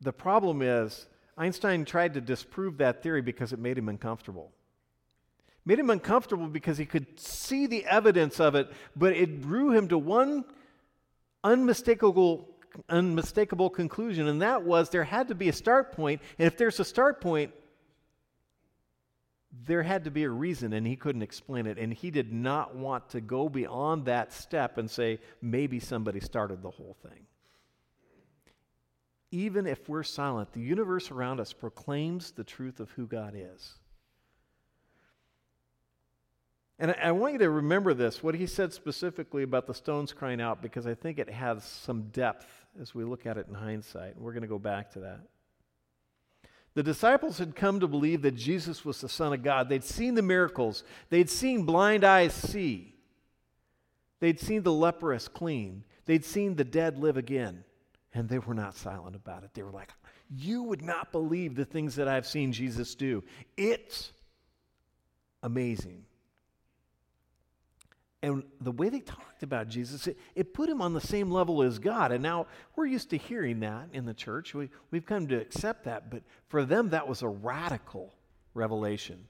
The 0.00 0.12
problem 0.12 0.62
is, 0.62 1.06
Einstein 1.36 1.84
tried 1.84 2.14
to 2.14 2.20
disprove 2.20 2.78
that 2.78 3.02
theory 3.02 3.22
because 3.22 3.52
it 3.52 3.58
made 3.58 3.78
him 3.78 3.88
uncomfortable. 3.88 4.50
Made 5.64 5.78
him 5.78 5.90
uncomfortable 5.90 6.48
because 6.48 6.78
he 6.78 6.86
could 6.86 7.20
see 7.20 7.66
the 7.66 7.84
evidence 7.84 8.40
of 8.40 8.54
it, 8.54 8.70
but 8.96 9.14
it 9.14 9.42
drew 9.42 9.70
him 9.70 9.88
to 9.88 9.98
one 9.98 10.44
unmistakable, 11.44 12.48
unmistakable 12.88 13.70
conclusion, 13.70 14.26
and 14.26 14.42
that 14.42 14.62
was 14.62 14.90
there 14.90 15.04
had 15.04 15.28
to 15.28 15.34
be 15.34 15.48
a 15.48 15.52
start 15.52 15.92
point, 15.92 16.20
and 16.38 16.46
if 16.46 16.56
there's 16.56 16.80
a 16.80 16.84
start 16.84 17.20
point, 17.20 17.52
there 19.66 19.82
had 19.82 20.04
to 20.04 20.10
be 20.10 20.24
a 20.24 20.30
reason, 20.30 20.72
and 20.72 20.86
he 20.86 20.96
couldn't 20.96 21.22
explain 21.22 21.66
it. 21.66 21.78
And 21.78 21.92
he 21.92 22.10
did 22.10 22.32
not 22.32 22.74
want 22.74 23.10
to 23.10 23.20
go 23.20 23.48
beyond 23.48 24.06
that 24.06 24.32
step 24.32 24.78
and 24.78 24.90
say, 24.90 25.18
maybe 25.42 25.80
somebody 25.80 26.20
started 26.20 26.62
the 26.62 26.70
whole 26.70 26.96
thing. 27.02 27.26
Even 29.30 29.66
if 29.66 29.88
we're 29.88 30.02
silent, 30.02 30.52
the 30.52 30.60
universe 30.60 31.10
around 31.10 31.40
us 31.40 31.52
proclaims 31.52 32.32
the 32.32 32.44
truth 32.44 32.80
of 32.80 32.90
who 32.92 33.06
God 33.06 33.34
is. 33.36 33.74
And 36.78 36.94
I 37.02 37.12
want 37.12 37.34
you 37.34 37.38
to 37.40 37.50
remember 37.50 37.92
this, 37.92 38.22
what 38.22 38.34
he 38.34 38.46
said 38.46 38.72
specifically 38.72 39.42
about 39.42 39.66
the 39.66 39.74
stones 39.74 40.14
crying 40.14 40.40
out, 40.40 40.62
because 40.62 40.86
I 40.86 40.94
think 40.94 41.18
it 41.18 41.28
has 41.28 41.62
some 41.62 42.04
depth 42.04 42.46
as 42.80 42.94
we 42.94 43.04
look 43.04 43.26
at 43.26 43.36
it 43.36 43.46
in 43.48 43.54
hindsight. 43.54 44.18
We're 44.18 44.32
going 44.32 44.42
to 44.42 44.48
go 44.48 44.58
back 44.58 44.90
to 44.92 45.00
that. 45.00 45.20
The 46.74 46.82
disciples 46.82 47.38
had 47.38 47.56
come 47.56 47.80
to 47.80 47.88
believe 47.88 48.22
that 48.22 48.36
Jesus 48.36 48.84
was 48.84 49.00
the 49.00 49.08
Son 49.08 49.32
of 49.32 49.42
God. 49.42 49.68
They'd 49.68 49.84
seen 49.84 50.14
the 50.14 50.22
miracles, 50.22 50.84
they'd 51.08 51.30
seen 51.30 51.64
blind 51.64 52.04
eyes 52.04 52.32
see, 52.32 52.94
they'd 54.20 54.38
seen 54.38 54.62
the 54.62 54.72
leprous 54.72 55.26
clean, 55.26 55.84
they'd 56.06 56.24
seen 56.24 56.54
the 56.54 56.64
dead 56.64 56.98
live 56.98 57.16
again, 57.16 57.64
and 58.14 58.28
they 58.28 58.38
were 58.38 58.54
not 58.54 58.74
silent 58.76 59.16
about 59.16 59.42
it. 59.42 59.50
They 59.54 59.62
were 59.62 59.72
like, 59.72 59.92
You 60.28 60.62
would 60.62 60.82
not 60.82 61.10
believe 61.10 61.56
the 61.56 61.64
things 61.64 61.96
that 61.96 62.06
I've 62.06 62.26
seen 62.26 62.52
Jesus 62.52 62.94
do. 62.94 63.24
It's 63.56 64.12
amazing. 65.42 66.04
And 68.22 68.42
the 68.60 68.72
way 68.72 68.90
they 68.90 69.00
talked 69.00 69.42
about 69.42 69.68
Jesus, 69.68 70.06
it, 70.06 70.18
it, 70.34 70.52
put 70.52 70.68
him 70.68 70.82
on 70.82 70.92
the 70.92 71.00
same 71.00 71.30
level 71.30 71.62
as 71.62 71.78
God. 71.78 72.12
And 72.12 72.22
now 72.22 72.46
we're 72.76 72.86
used 72.86 73.10
to 73.10 73.16
hearing 73.16 73.60
that 73.60 73.88
in 73.94 74.04
the 74.04 74.12
church. 74.12 74.54
We, 74.54 74.68
we've 74.90 75.06
come 75.06 75.26
to 75.28 75.40
accept 75.40 75.84
that. 75.84 76.10
But 76.10 76.22
for 76.48 76.64
them, 76.64 76.90
that 76.90 77.08
was 77.08 77.22
a 77.22 77.28
radical 77.28 78.12
revelation. 78.52 79.26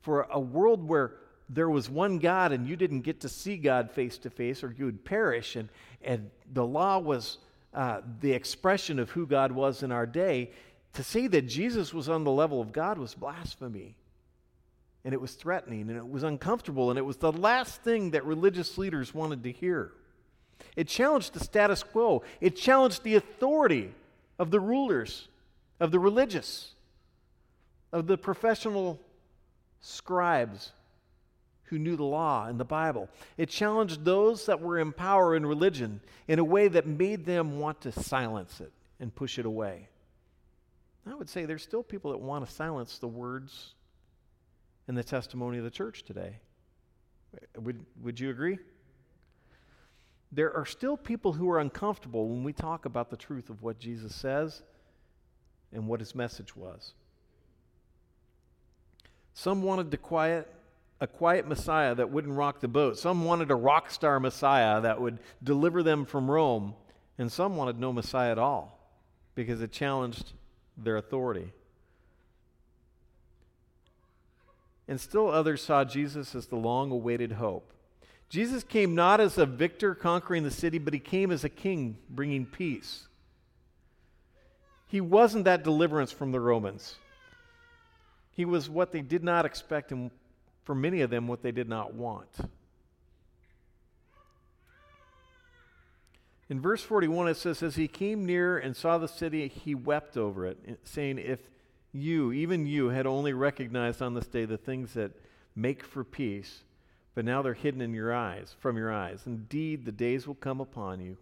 For 0.00 0.26
a 0.30 0.40
world 0.40 0.88
where 0.88 1.16
there 1.50 1.68
was 1.68 1.90
one 1.90 2.18
God 2.18 2.52
and 2.52 2.66
you 2.66 2.76
didn't 2.76 3.02
get 3.02 3.20
to 3.20 3.28
see 3.28 3.58
God 3.58 3.90
face 3.90 4.16
to 4.18 4.30
face 4.30 4.62
or 4.62 4.74
you 4.76 4.86
would 4.86 5.04
perish, 5.04 5.56
and, 5.56 5.68
and 6.00 6.30
the 6.52 6.64
law 6.64 6.98
was 6.98 7.38
uh, 7.74 8.00
the 8.20 8.32
expression 8.32 8.98
of 8.98 9.10
who 9.10 9.26
God 9.26 9.52
was 9.52 9.82
in 9.82 9.92
our 9.92 10.06
day, 10.06 10.52
to 10.94 11.02
say 11.02 11.26
that 11.26 11.42
Jesus 11.42 11.92
was 11.92 12.08
on 12.08 12.24
the 12.24 12.30
level 12.30 12.60
of 12.60 12.72
God 12.72 12.98
was 12.98 13.14
blasphemy 13.14 13.96
and 15.08 15.14
it 15.14 15.20
was 15.22 15.32
threatening 15.32 15.88
and 15.88 15.96
it 15.96 16.06
was 16.06 16.22
uncomfortable 16.22 16.90
and 16.90 16.98
it 16.98 17.02
was 17.02 17.16
the 17.16 17.32
last 17.32 17.80
thing 17.80 18.10
that 18.10 18.26
religious 18.26 18.76
leaders 18.76 19.14
wanted 19.14 19.42
to 19.42 19.50
hear. 19.50 19.90
It 20.76 20.86
challenged 20.86 21.32
the 21.32 21.40
status 21.40 21.82
quo, 21.82 22.24
it 22.42 22.56
challenged 22.56 23.04
the 23.04 23.14
authority 23.14 23.94
of 24.38 24.50
the 24.50 24.60
rulers, 24.60 25.28
of 25.80 25.92
the 25.92 25.98
religious, 25.98 26.74
of 27.90 28.06
the 28.06 28.18
professional 28.18 29.00
scribes 29.80 30.72
who 31.62 31.78
knew 31.78 31.96
the 31.96 32.04
law 32.04 32.46
and 32.46 32.60
the 32.60 32.66
Bible. 32.66 33.08
It 33.38 33.48
challenged 33.48 34.04
those 34.04 34.44
that 34.44 34.60
were 34.60 34.78
in 34.78 34.92
power 34.92 35.34
in 35.34 35.46
religion 35.46 36.02
in 36.26 36.38
a 36.38 36.44
way 36.44 36.68
that 36.68 36.86
made 36.86 37.24
them 37.24 37.60
want 37.60 37.80
to 37.80 37.92
silence 37.92 38.60
it 38.60 38.74
and 39.00 39.14
push 39.14 39.38
it 39.38 39.46
away. 39.46 39.88
I 41.06 41.14
would 41.14 41.30
say 41.30 41.46
there's 41.46 41.62
still 41.62 41.82
people 41.82 42.10
that 42.10 42.18
want 42.18 42.46
to 42.46 42.52
silence 42.52 42.98
the 42.98 43.08
words 43.08 43.72
in 44.88 44.94
the 44.94 45.04
testimony 45.04 45.58
of 45.58 45.64
the 45.64 45.70
church 45.70 46.02
today. 46.02 46.38
Would, 47.56 47.84
would 48.02 48.18
you 48.18 48.30
agree? 48.30 48.58
There 50.32 50.54
are 50.54 50.66
still 50.66 50.96
people 50.96 51.34
who 51.34 51.48
are 51.50 51.58
uncomfortable 51.58 52.28
when 52.28 52.42
we 52.42 52.52
talk 52.52 52.84
about 52.84 53.10
the 53.10 53.16
truth 53.16 53.50
of 53.50 53.62
what 53.62 53.78
Jesus 53.78 54.14
says 54.14 54.62
and 55.72 55.86
what 55.86 56.00
his 56.00 56.14
message 56.14 56.56
was. 56.56 56.94
Some 59.34 59.62
wanted 59.62 59.90
to 59.90 59.96
quiet 59.96 60.52
a 61.00 61.06
quiet 61.06 61.46
Messiah 61.46 61.94
that 61.94 62.10
wouldn't 62.10 62.34
rock 62.34 62.60
the 62.60 62.66
boat. 62.66 62.98
Some 62.98 63.24
wanted 63.24 63.52
a 63.52 63.54
rock 63.54 63.90
star 63.90 64.18
Messiah 64.18 64.80
that 64.80 65.00
would 65.00 65.18
deliver 65.42 65.84
them 65.84 66.04
from 66.04 66.28
Rome. 66.28 66.74
And 67.18 67.30
some 67.30 67.56
wanted 67.56 67.78
no 67.78 67.92
Messiah 67.92 68.32
at 68.32 68.38
all 68.38 68.78
because 69.36 69.62
it 69.62 69.70
challenged 69.70 70.32
their 70.76 70.96
authority. 70.96 71.52
And 74.88 74.98
still 74.98 75.30
others 75.30 75.62
saw 75.62 75.84
Jesus 75.84 76.34
as 76.34 76.46
the 76.46 76.56
long 76.56 76.90
awaited 76.90 77.32
hope. 77.32 77.72
Jesus 78.30 78.64
came 78.64 78.94
not 78.94 79.20
as 79.20 79.38
a 79.38 79.46
victor 79.46 79.94
conquering 79.94 80.42
the 80.42 80.50
city, 80.50 80.78
but 80.78 80.94
he 80.94 81.00
came 81.00 81.30
as 81.30 81.44
a 81.44 81.48
king 81.48 81.98
bringing 82.10 82.46
peace. 82.46 83.06
He 84.86 85.00
wasn't 85.00 85.44
that 85.44 85.62
deliverance 85.62 86.10
from 86.10 86.32
the 86.32 86.40
Romans. 86.40 86.96
He 88.32 88.44
was 88.44 88.70
what 88.70 88.92
they 88.92 89.02
did 89.02 89.22
not 89.22 89.44
expect, 89.44 89.92
and 89.92 90.10
for 90.64 90.74
many 90.74 91.02
of 91.02 91.10
them, 91.10 91.28
what 91.28 91.42
they 91.42 91.52
did 91.52 91.68
not 91.68 91.94
want. 91.94 92.28
In 96.48 96.60
verse 96.60 96.82
41, 96.82 97.28
it 97.28 97.36
says, 97.36 97.62
As 97.62 97.76
he 97.76 97.88
came 97.88 98.24
near 98.24 98.56
and 98.56 98.74
saw 98.74 98.96
the 98.96 99.08
city, 99.08 99.48
he 99.48 99.74
wept 99.74 100.16
over 100.16 100.46
it, 100.46 100.80
saying, 100.84 101.18
If 101.18 101.40
you, 101.92 102.32
even 102.32 102.66
you, 102.66 102.88
had 102.88 103.06
only 103.06 103.32
recognized 103.32 104.02
on 104.02 104.14
this 104.14 104.26
day 104.26 104.44
the 104.44 104.58
things 104.58 104.94
that 104.94 105.12
make 105.56 105.82
for 105.82 106.04
peace, 106.04 106.62
but 107.14 107.24
now 107.24 107.42
they're 107.42 107.54
hidden 107.54 107.80
in 107.80 107.94
your 107.94 108.12
eyes, 108.12 108.54
from 108.60 108.76
your 108.76 108.92
eyes. 108.92 109.22
Indeed, 109.26 109.84
the 109.84 109.92
days 109.92 110.26
will 110.26 110.34
come 110.34 110.60
upon 110.60 111.00
you 111.00 111.16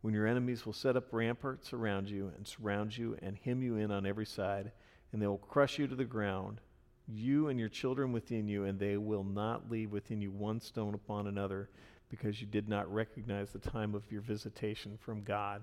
when 0.00 0.14
your 0.14 0.26
enemies 0.26 0.66
will 0.66 0.72
set 0.72 0.96
up 0.96 1.12
ramparts 1.12 1.72
around 1.72 2.08
you 2.08 2.30
and 2.36 2.46
surround 2.46 2.96
you 2.96 3.16
and 3.22 3.38
hem 3.44 3.62
you 3.62 3.76
in 3.76 3.90
on 3.90 4.06
every 4.06 4.26
side, 4.26 4.70
and 5.12 5.20
they 5.20 5.26
will 5.26 5.38
crush 5.38 5.78
you 5.78 5.86
to 5.86 5.94
the 5.94 6.04
ground, 6.04 6.60
you 7.08 7.48
and 7.48 7.58
your 7.58 7.68
children 7.68 8.12
within 8.12 8.48
you, 8.48 8.64
and 8.64 8.78
they 8.78 8.96
will 8.96 9.24
not 9.24 9.70
leave 9.70 9.92
within 9.92 10.20
you 10.20 10.30
one 10.30 10.60
stone 10.60 10.94
upon 10.94 11.26
another, 11.26 11.68
because 12.08 12.40
you 12.40 12.46
did 12.46 12.68
not 12.68 12.92
recognize 12.92 13.50
the 13.50 13.58
time 13.58 13.94
of 13.94 14.10
your 14.12 14.20
visitation 14.20 14.96
from 15.00 15.22
God. 15.22 15.62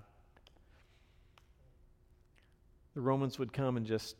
The 2.94 3.00
Romans 3.00 3.38
would 3.38 3.52
come 3.52 3.76
and 3.76 3.86
just 3.86 4.16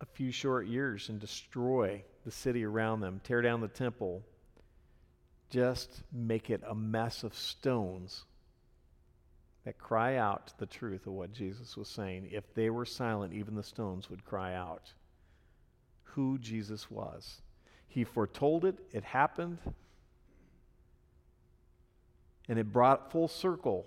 a 0.00 0.06
few 0.06 0.32
short 0.32 0.66
years 0.66 1.08
and 1.08 1.20
destroy 1.20 2.02
the 2.24 2.30
city 2.30 2.64
around 2.64 3.00
them, 3.00 3.20
tear 3.24 3.42
down 3.42 3.60
the 3.60 3.68
temple, 3.68 4.22
just 5.50 6.02
make 6.12 6.50
it 6.50 6.62
a 6.66 6.74
mess 6.74 7.22
of 7.22 7.34
stones 7.34 8.24
that 9.64 9.78
cry 9.78 10.16
out 10.16 10.52
the 10.58 10.66
truth 10.66 11.06
of 11.06 11.12
what 11.12 11.32
Jesus 11.32 11.76
was 11.76 11.88
saying. 11.88 12.28
If 12.30 12.54
they 12.54 12.70
were 12.70 12.86
silent, 12.86 13.34
even 13.34 13.54
the 13.54 13.62
stones 13.62 14.08
would 14.08 14.24
cry 14.24 14.54
out 14.54 14.92
who 16.02 16.38
Jesus 16.38 16.90
was. 16.90 17.42
He 17.86 18.04
foretold 18.04 18.64
it, 18.64 18.78
it 18.92 19.04
happened, 19.04 19.58
and 22.48 22.58
it 22.58 22.72
brought 22.72 23.10
full 23.10 23.28
circle 23.28 23.86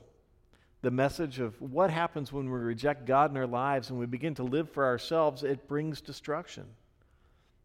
the 0.84 0.91
message 0.91 1.39
of 1.39 1.60
what 1.62 1.89
happens 1.89 2.34
when 2.34 2.52
we 2.52 2.60
reject 2.60 3.06
God 3.06 3.32
in 3.32 3.38
our 3.38 3.48
lives 3.48 3.89
and 3.89 3.98
we 3.98 4.06
begin 4.06 4.36
to 4.36 4.43
live 4.43 4.69
for 4.69 4.86
ourselves, 4.86 5.41
it 5.41 5.65
brings 5.65 6.02
destruction. 6.02 6.65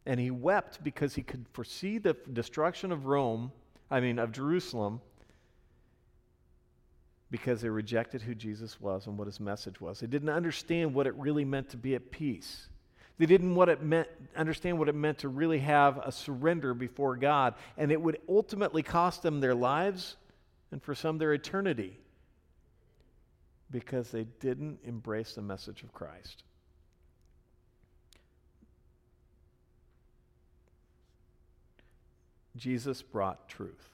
And 0.07 0.21
he 0.21 0.31
wept 0.31 0.83
because 0.85 1.17
he 1.17 1.23
could 1.23 1.45
foresee 1.53 1.99
the 1.99 2.17
destruction 2.33 2.93
of 2.93 3.07
Rome, 3.07 3.51
I 3.91 3.99
mean, 3.99 4.21
of 4.21 4.31
Jerusalem, 4.31 5.01
because 7.29 7.61
they 7.61 7.69
rejected 7.69 8.23
who 8.23 8.37
Jesus 8.37 8.81
was 8.81 9.09
and 9.09 9.19
what 9.19 9.27
his 9.27 9.41
message 9.41 9.81
was. 9.81 9.99
They 9.99 10.07
didn't 10.07 10.31
understand 10.31 10.95
what 10.95 11.09
it 11.09 11.15
really 11.17 11.45
meant 11.45 11.71
to 11.71 11.77
be 11.77 11.97
at 11.97 12.13
peace. 12.13 12.69
They 13.19 13.27
didn't 13.27 13.57
what 13.57 13.69
it 13.69 13.83
meant, 13.83 14.07
understand 14.37 14.79
what 14.79 14.89
it 14.89 14.95
meant 14.95 15.19
to 15.19 15.29
really 15.29 15.59
have 15.59 15.99
a 15.99 16.13
surrender 16.13 16.73
before 16.73 17.17
God. 17.17 17.55
And 17.77 17.91
it 17.91 18.01
would 18.01 18.21
ultimately 18.29 18.85
cost 18.85 19.25
them 19.25 19.41
their 19.41 19.57
lives 19.57 20.17
and 20.71 20.81
for 20.81 20.95
some 20.95 21.19
their 21.19 21.33
eternity 21.33 21.99
because 23.71 24.11
they 24.11 24.25
didn't 24.41 24.81
embrace 24.85 25.35
the 25.35 25.43
message 25.43 25.83
of 25.83 25.93
Christ. 25.93 26.43
Jesus 32.57 33.03
brought 33.03 33.49
truth. 33.49 33.89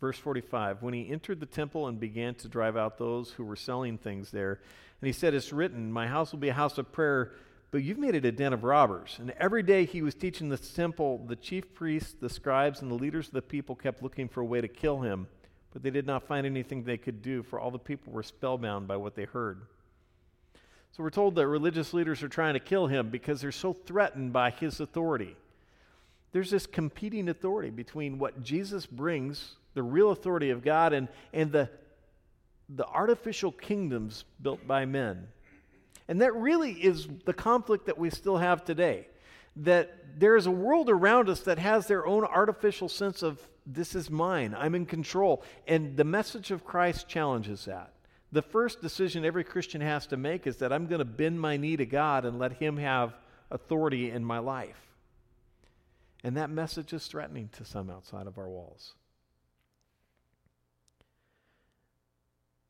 Verse 0.00 0.18
45 0.18 0.82
When 0.82 0.94
he 0.94 1.08
entered 1.08 1.40
the 1.40 1.46
temple 1.46 1.86
and 1.86 1.98
began 1.98 2.34
to 2.36 2.48
drive 2.48 2.76
out 2.76 2.98
those 2.98 3.30
who 3.30 3.44
were 3.44 3.56
selling 3.56 3.98
things 3.98 4.30
there, 4.30 4.60
and 5.00 5.06
he 5.06 5.12
said, 5.12 5.32
It's 5.32 5.52
written, 5.52 5.92
My 5.92 6.08
house 6.08 6.32
will 6.32 6.40
be 6.40 6.48
a 6.48 6.54
house 6.54 6.76
of 6.76 6.92
prayer, 6.92 7.32
but 7.70 7.82
you've 7.82 7.98
made 7.98 8.14
it 8.14 8.24
a 8.24 8.32
den 8.32 8.52
of 8.52 8.64
robbers. 8.64 9.16
And 9.20 9.30
every 9.38 9.62
day 9.62 9.84
he 9.84 10.02
was 10.02 10.14
teaching 10.14 10.48
the 10.48 10.58
temple, 10.58 11.24
the 11.26 11.36
chief 11.36 11.72
priests, 11.72 12.14
the 12.20 12.28
scribes, 12.28 12.82
and 12.82 12.90
the 12.90 12.96
leaders 12.96 13.28
of 13.28 13.34
the 13.34 13.42
people 13.42 13.76
kept 13.76 14.02
looking 14.02 14.28
for 14.28 14.40
a 14.40 14.44
way 14.44 14.60
to 14.60 14.68
kill 14.68 15.00
him, 15.00 15.28
but 15.72 15.82
they 15.82 15.90
did 15.90 16.06
not 16.06 16.26
find 16.26 16.46
anything 16.46 16.84
they 16.84 16.96
could 16.96 17.22
do, 17.22 17.42
for 17.42 17.58
all 17.58 17.70
the 17.70 17.78
people 17.78 18.12
were 18.12 18.22
spellbound 18.22 18.86
by 18.86 18.96
what 18.96 19.14
they 19.14 19.24
heard. 19.24 19.62
So 20.92 21.02
we're 21.02 21.10
told 21.10 21.34
that 21.36 21.46
religious 21.46 21.94
leaders 21.94 22.22
are 22.22 22.28
trying 22.28 22.54
to 22.54 22.60
kill 22.60 22.86
him 22.86 23.08
because 23.08 23.40
they're 23.40 23.50
so 23.50 23.72
threatened 23.72 24.32
by 24.32 24.50
his 24.50 24.78
authority. 24.78 25.36
There's 26.32 26.50
this 26.50 26.66
competing 26.66 27.28
authority 27.28 27.70
between 27.70 28.18
what 28.18 28.42
Jesus 28.42 28.84
brings, 28.84 29.56
the 29.74 29.82
real 29.82 30.10
authority 30.10 30.50
of 30.50 30.62
God, 30.62 30.92
and, 30.92 31.08
and 31.32 31.50
the, 31.50 31.70
the 32.68 32.86
artificial 32.86 33.52
kingdoms 33.52 34.24
built 34.42 34.66
by 34.66 34.84
men. 34.84 35.28
And 36.08 36.20
that 36.20 36.34
really 36.34 36.72
is 36.72 37.08
the 37.24 37.32
conflict 37.32 37.86
that 37.86 37.96
we 37.96 38.10
still 38.10 38.36
have 38.36 38.64
today. 38.64 39.06
That 39.56 40.18
there 40.18 40.36
is 40.36 40.46
a 40.46 40.50
world 40.50 40.88
around 40.88 41.28
us 41.28 41.40
that 41.40 41.58
has 41.58 41.86
their 41.86 42.06
own 42.06 42.24
artificial 42.24 42.88
sense 42.88 43.22
of, 43.22 43.38
this 43.66 43.94
is 43.94 44.10
mine, 44.10 44.54
I'm 44.58 44.74
in 44.74 44.86
control. 44.86 45.42
And 45.66 45.96
the 45.96 46.04
message 46.04 46.50
of 46.50 46.64
Christ 46.64 47.08
challenges 47.08 47.64
that. 47.66 47.92
The 48.32 48.42
first 48.42 48.80
decision 48.80 49.24
every 49.24 49.44
Christian 49.44 49.82
has 49.82 50.06
to 50.06 50.16
make 50.16 50.46
is 50.46 50.56
that 50.56 50.72
I'm 50.72 50.86
going 50.86 51.00
to 51.00 51.04
bend 51.04 51.38
my 51.40 51.58
knee 51.58 51.76
to 51.76 51.84
God 51.84 52.24
and 52.24 52.38
let 52.38 52.54
Him 52.54 52.78
have 52.78 53.14
authority 53.50 54.10
in 54.10 54.24
my 54.24 54.38
life. 54.38 54.80
And 56.24 56.36
that 56.36 56.50
message 56.50 56.92
is 56.92 57.06
threatening 57.06 57.50
to 57.52 57.64
some 57.64 57.90
outside 57.90 58.26
of 58.26 58.38
our 58.38 58.48
walls. 58.48 58.94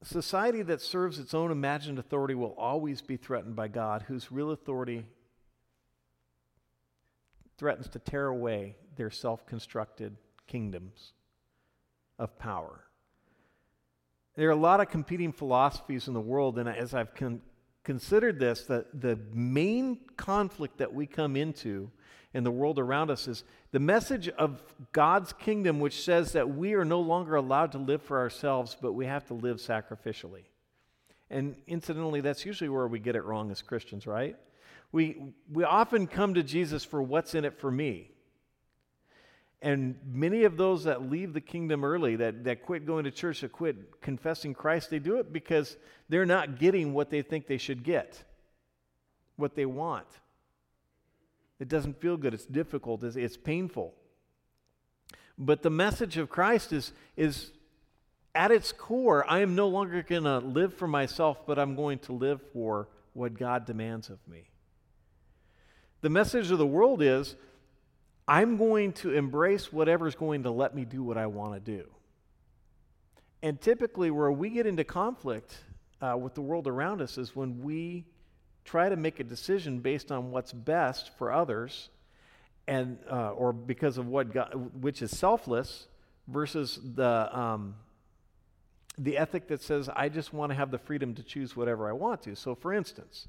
Society 0.03 0.63
that 0.63 0.81
serves 0.81 1.21
its 1.21 1.33
own 1.33 1.53
imagined 1.53 1.99
authority 1.99 2.35
will 2.35 2.57
always 2.59 3.01
be 3.01 3.17
threatened 3.17 3.55
by 3.55 3.69
God, 3.69 4.03
whose 4.03 4.33
real 4.33 4.51
authority 4.51 5.07
threatens 7.63 7.87
to 7.87 8.01
tear 8.01 8.27
away 8.27 8.75
their 8.97 9.09
self 9.09 9.47
constructed 9.47 10.17
kingdoms 10.49 11.13
of 12.19 12.37
power. 12.37 12.81
There 14.35 14.49
are 14.49 14.51
a 14.51 14.57
lot 14.57 14.81
of 14.81 14.91
competing 14.91 15.31
philosophies 15.31 16.09
in 16.09 16.15
the 16.15 16.21
world, 16.21 16.59
and 16.59 16.69
as 16.69 16.93
I've 16.93 17.15
con- 17.15 17.41
considered 17.85 18.41
this, 18.41 18.65
the, 18.65 18.87
the 18.93 19.17
main 19.33 20.01
conflict 20.17 20.79
that 20.79 20.93
we 20.93 21.07
come 21.07 21.37
into 21.37 21.89
in 22.35 22.43
the 22.43 22.51
world 22.51 22.81
around 22.81 23.13
us 23.13 23.29
is 23.29 23.45
the 23.71 23.79
message 23.79 24.29
of 24.31 24.61
God's 24.91 25.33
kingdom, 25.33 25.79
which 25.79 26.03
says 26.03 26.33
that 26.33 26.53
we 26.53 26.75
are 26.75 26.85
no 26.85 26.99
longer 26.99 27.37
allowed 27.37 27.71
to 27.73 27.79
live 27.79 28.03
for 28.03 28.19
ourselves, 28.19 28.77
but 28.83 28.95
we 28.95 29.07
have 29.07 29.25
to 29.27 29.35
live 29.35 29.59
sacrificially. 29.59 30.47
And 31.31 31.55
incidentally, 31.69 32.23
that's 32.23 32.45
usually 32.45 32.71
where 32.71 32.89
we 32.89 32.99
get 32.99 33.15
it 33.15 33.23
wrong 33.23 33.53
as 33.53 33.63
Christians, 33.63 34.05
right? 34.05 34.37
We, 34.93 35.33
we 35.51 35.65
often 35.65 36.07
come 36.07 36.35
to 36.35 36.43
Jesus 36.43 36.85
for 36.85 37.03
what's 37.03 37.35
in 37.35 37.45
it 37.45 37.59
for 37.59 37.71
me. 37.71 38.13
And 39.63 39.97
many 40.05 40.43
of 40.43 40.57
those 40.57 40.85
that 40.85 41.09
leave 41.09 41.33
the 41.33 41.41
kingdom 41.41 41.85
early, 41.85 42.17
that, 42.17 42.45
that 42.45 42.67
quit 42.67 42.85
going 42.85 43.05
to 43.05 43.11
church, 43.11 43.41
that 43.41 43.53
quit 43.53 44.01
confessing 44.03 44.55
Christ, 44.55 44.91
they 44.91 44.99
do 44.99 45.17
it 45.17 45.33
because 45.33 45.77
they're 46.09 46.27
not 46.27 46.59
getting 46.59 46.93
what 46.93 47.11
they 47.11 47.23
think 47.23 47.47
they 47.47 47.59
should 47.59 47.85
get, 47.85 48.23
what 49.37 49.55
they 49.55 49.65
want. 49.65 50.09
It 51.61 51.69
doesn't 51.69 52.01
feel 52.01 52.17
good, 52.17 52.35
it's 52.35 52.45
difficult, 52.45 53.05
it's, 53.05 53.15
it's 53.15 53.37
painful. 53.37 53.95
But 55.39 55.63
the 55.63 55.71
message 55.71 56.17
of 56.19 56.29
Christ 56.29 56.73
is, 56.73 56.93
is 57.17 57.53
at 58.35 58.51
its 58.51 58.73
core, 58.73 59.25
I 59.31 59.41
am 59.41 59.55
no 59.55 59.69
longer 59.69 60.03
going 60.03 60.25
to 60.25 60.39
live 60.39 60.75
for 60.75 60.89
myself, 60.89 61.47
but 61.47 61.59
I'm 61.59 61.77
going 61.77 62.01
to 62.01 62.13
live 62.13 62.41
for 62.53 62.89
what 63.13 63.39
God 63.39 63.65
demands 63.65 64.11
of 64.11 64.19
me. 64.27 64.49
The 66.03 66.11
message 66.11 66.51
of 66.51 66.59
the 66.59 66.67
world 66.67 67.01
is 67.01 67.37
I'm 68.27 68.57
going 68.57 68.93
to 68.95 69.15
embrace 69.15 69.73
whatever's 69.73 70.15
going 70.17 70.43
to 70.43 70.51
let 70.51 70.75
me 70.75 70.85
do 70.85 71.03
what 71.03 71.17
I 71.17 71.27
want 71.27 71.55
to 71.55 71.61
do. 71.61 71.89
And 73.43 73.61
typically, 73.61 74.11
where 74.11 74.31
we 74.31 74.51
get 74.51 74.67
into 74.67 74.85
conflict 74.85 75.57
uh, 76.01 76.17
with 76.17 76.35
the 76.35 76.41
world 76.41 76.67
around 76.67 77.01
us 77.03 77.19
is 77.19 77.35
when 77.35 77.63
we 77.63 78.05
try 78.65 78.89
to 78.89 78.97
make 78.97 79.21
a 79.21 79.25
decision 79.25 79.79
based 79.79 80.13
on 80.13 80.31
what's 80.31 80.53
best 80.53 81.11
for 81.19 81.33
others, 81.33 81.89
and 82.67 82.99
uh, 83.11 83.31
or 83.31 83.53
because 83.53 83.99
of 83.99 84.07
what 84.07 84.33
God, 84.33 84.71
which 84.81 85.03
is 85.03 85.17
selfless, 85.17 85.87
versus 86.27 86.81
the 86.95 87.37
um, 87.37 87.75
the 88.99 89.19
ethic 89.19 89.49
that 89.49 89.63
says 89.63 89.89
I 89.89 90.09
just 90.09 90.33
want 90.33 90.51
to 90.51 90.57
have 90.57 90.71
the 90.71 90.79
freedom 90.79 91.15
to 91.15 91.23
choose 91.23 91.57
whatever 91.57 91.89
I 91.89 91.93
want 91.93 92.23
to. 92.23 92.35
So, 92.37 92.55
for 92.55 92.73
instance, 92.73 93.29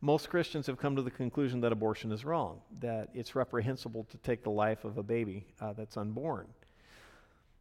most 0.00 0.28
Christians 0.28 0.66
have 0.66 0.78
come 0.78 0.96
to 0.96 1.02
the 1.02 1.10
conclusion 1.10 1.60
that 1.62 1.72
abortion 1.72 2.12
is 2.12 2.24
wrong, 2.24 2.60
that 2.80 3.08
it's 3.14 3.34
reprehensible 3.34 4.04
to 4.10 4.18
take 4.18 4.42
the 4.42 4.50
life 4.50 4.84
of 4.84 4.98
a 4.98 5.02
baby 5.02 5.46
uh, 5.60 5.72
that's 5.72 5.96
unborn. 5.96 6.46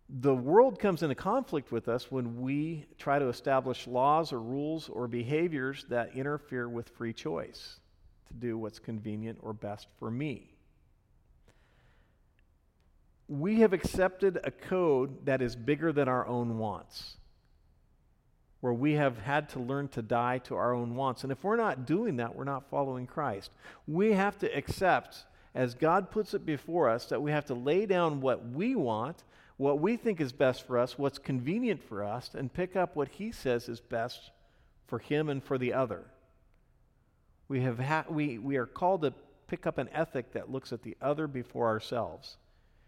The 0.08 0.36
world 0.36 0.78
comes 0.78 1.02
into 1.02 1.16
conflict 1.16 1.72
with 1.72 1.88
us 1.88 2.12
when 2.12 2.42
we 2.42 2.86
try 3.00 3.18
to 3.18 3.28
establish 3.28 3.88
laws 3.88 4.32
or 4.32 4.40
rules 4.40 4.90
or 4.90 5.08
behaviors 5.08 5.86
that 5.90 6.16
interfere 6.16 6.70
with 6.70 6.90
free 6.90 7.14
choice 7.14 7.80
to 8.28 8.34
do 8.34 8.58
what's 8.58 8.78
convenient 8.80 9.40
or 9.42 9.54
best 9.54 9.88
for 9.98 10.12
me. 10.12 10.52
We 13.28 13.62
have 13.62 13.74
accepted 13.74 14.40
a 14.44 14.52
code 14.52 15.26
that 15.26 15.42
is 15.42 15.56
bigger 15.56 15.92
than 15.92 16.08
our 16.08 16.28
own 16.28 16.60
wants 16.60 17.18
where 18.62 18.74
we 18.74 18.94
have 18.94 19.18
had 19.20 19.50
to 19.50 19.60
learn 19.60 19.88
to 19.90 20.02
die 20.02 20.40
to 20.40 20.56
our 20.56 20.74
own 20.74 20.96
wants. 20.96 21.24
And 21.24 21.32
if 21.32 21.44
we're 21.44 21.56
not 21.56 21.86
doing 21.86 22.18
that, 22.18 22.36
we're 22.36 22.44
not 22.44 22.70
following 22.70 23.06
Christ. 23.06 23.52
We 23.88 24.14
have 24.14 24.38
to 24.40 24.58
accept, 24.58 25.26
as 25.54 25.76
God 25.76 26.10
puts 26.10 26.34
it 26.34 26.46
before 26.46 26.90
us, 26.90 27.06
that 27.08 27.22
we 27.22 27.32
have 27.32 27.46
to 27.46 27.54
lay 27.54 27.86
down 27.86 28.22
what 28.22 28.50
we 28.50 28.76
want, 28.76 29.24
what 29.58 29.80
we 29.80 29.98
think 29.98 30.20
is 30.20 30.32
best 30.32 30.66
for 30.66 30.78
us, 30.78 30.98
what's 30.98 31.20
convenient 31.20 31.84
for 31.84 32.04
us, 32.04 32.32
and 32.34 32.52
pick 32.52 32.76
up 32.76 32.96
what 32.96 33.10
He 33.10 33.32
says 33.32 33.70
is 33.70 33.80
best 33.80 34.32
for 34.88 35.00
Him 35.00 35.30
and 35.30 35.44
for 35.44 35.58
the 35.58 35.74
other. 35.74 36.04
We, 37.48 37.62
have 37.62 37.80
ha- 37.80 38.06
we, 38.10 38.40
we 38.40 38.58
are 38.58 38.66
called 38.66 39.04
to 39.04 39.14
pick 39.48 39.68
up 39.68 39.78
an 39.78 39.90
ethic 39.94 40.34
that 40.34 40.52
looks 40.52 40.74
at 40.74 40.82
the 40.82 40.98
other 41.02 41.28
before 41.28 41.68
ourselves. 41.68 42.38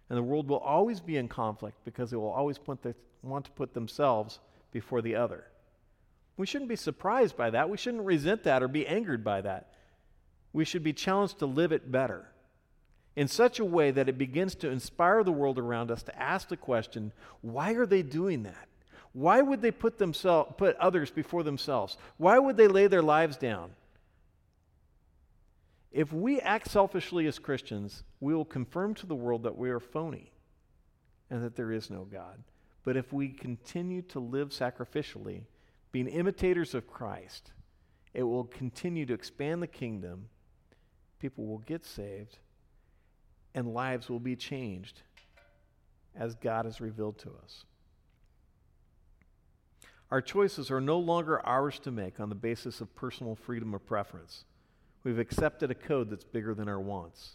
And 0.10 0.18
the 0.18 0.24
world 0.24 0.48
will 0.48 0.58
always 0.58 1.00
be 1.00 1.18
in 1.18 1.28
conflict 1.28 1.78
because 1.86 2.10
they 2.10 2.18
will 2.18 2.32
always 2.32 2.58
the, 2.82 2.96
want 3.22 3.46
to 3.46 3.52
put 3.52 3.74
themselves 3.74 4.40
before 4.72 5.02
the 5.02 5.16
other. 5.16 5.46
We 6.38 6.46
shouldn't 6.46 6.70
be 6.70 6.76
surprised 6.76 7.36
by 7.36 7.50
that. 7.50 7.70
We 7.70 7.78
shouldn't 7.78 8.06
resent 8.06 8.44
that 8.44 8.62
or 8.62 8.68
be 8.68 8.86
angered 8.88 9.24
by 9.24 9.42
that. 9.42 9.74
We 10.54 10.66
should 10.66 10.84
be 10.84 10.94
challenged 10.94 11.40
to 11.40 11.46
live 11.46 11.72
it 11.72 11.92
better 11.92 12.28
in 13.16 13.28
such 13.28 13.60
a 13.60 13.66
way 13.66 13.90
that 13.90 14.08
it 14.08 14.18
begins 14.18 14.54
to 14.56 14.70
inspire 14.70 15.24
the 15.24 15.32
world 15.32 15.58
around 15.58 15.90
us 15.90 16.04
to 16.04 16.18
ask 16.18 16.48
the 16.48 16.56
question 16.56 17.12
why 17.42 17.74
are 17.74 17.88
they 17.88 18.04
doing 18.04 18.44
that? 18.44 18.68
Why 19.14 19.42
would 19.42 19.64
they 19.64 19.72
put, 19.72 19.98
themselves, 19.98 20.54
put 20.58 20.76
others 20.78 21.10
before 21.10 21.42
themselves? 21.42 21.98
Why 22.18 22.38
would 22.38 22.56
they 22.56 22.68
lay 22.68 22.86
their 22.86 23.02
lives 23.02 23.36
down? 23.36 23.72
If 25.92 26.14
we 26.14 26.40
act 26.40 26.70
selfishly 26.70 27.26
as 27.26 27.40
Christians, 27.40 28.04
we 28.20 28.36
will 28.36 28.46
confirm 28.46 28.94
to 28.96 29.08
the 29.08 29.16
world 29.16 29.44
that 29.44 29.58
we 29.58 29.72
are 29.72 29.80
phony 29.80 30.32
and 31.32 31.44
that 31.44 31.56
there 31.56 31.72
is 31.72 31.90
no 31.90 32.04
God. 32.04 32.44
But 32.84 32.98
if 32.98 33.12
we 33.12 33.30
continue 33.30 34.04
to 34.04 34.20
live 34.20 34.50
sacrificially, 34.50 35.42
being 35.92 36.08
imitators 36.08 36.74
of 36.74 36.88
Christ, 36.88 37.52
it 38.14 38.24
will 38.24 38.46
continue 38.46 39.06
to 39.06 39.14
expand 39.14 39.62
the 39.62 39.68
kingdom. 39.68 40.30
People 41.20 41.46
will 41.46 41.60
get 41.60 41.86
saved, 41.86 42.40
and 43.54 43.74
lives 43.74 44.10
will 44.10 44.20
be 44.20 44.36
changed 44.36 45.02
as 46.16 46.36
God 46.36 46.66
has 46.66 46.82
revealed 46.82 47.18
to 47.20 47.32
us. 47.44 47.66
Our 50.10 50.22
choices 50.22 50.72
are 50.72 50.80
no 50.80 51.00
longer 51.00 51.46
ours 51.46 51.80
to 51.80 51.92
make 51.92 52.20
on 52.20 52.30
the 52.30 52.36
basis 52.36 52.80
of 52.80 52.96
personal 52.96 53.36
freedom 53.36 53.76
or 53.76 53.80
preference. 53.80 54.46
We've 55.04 55.20
accepted 55.20 55.70
a 55.70 55.76
code 55.76 56.10
that's 56.10 56.24
bigger 56.24 56.54
than 56.54 56.70
our 56.70 56.80
wants. 56.80 57.34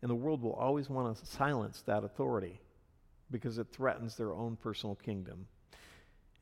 And 0.00 0.10
the 0.10 0.14
world 0.14 0.42
will 0.42 0.52
always 0.52 0.88
want 0.88 1.16
to 1.16 1.26
silence 1.26 1.82
that 1.86 2.04
authority 2.04 2.60
because 3.30 3.58
it 3.58 3.68
threatens 3.72 4.16
their 4.16 4.32
own 4.32 4.56
personal 4.56 4.94
kingdom. 4.94 5.46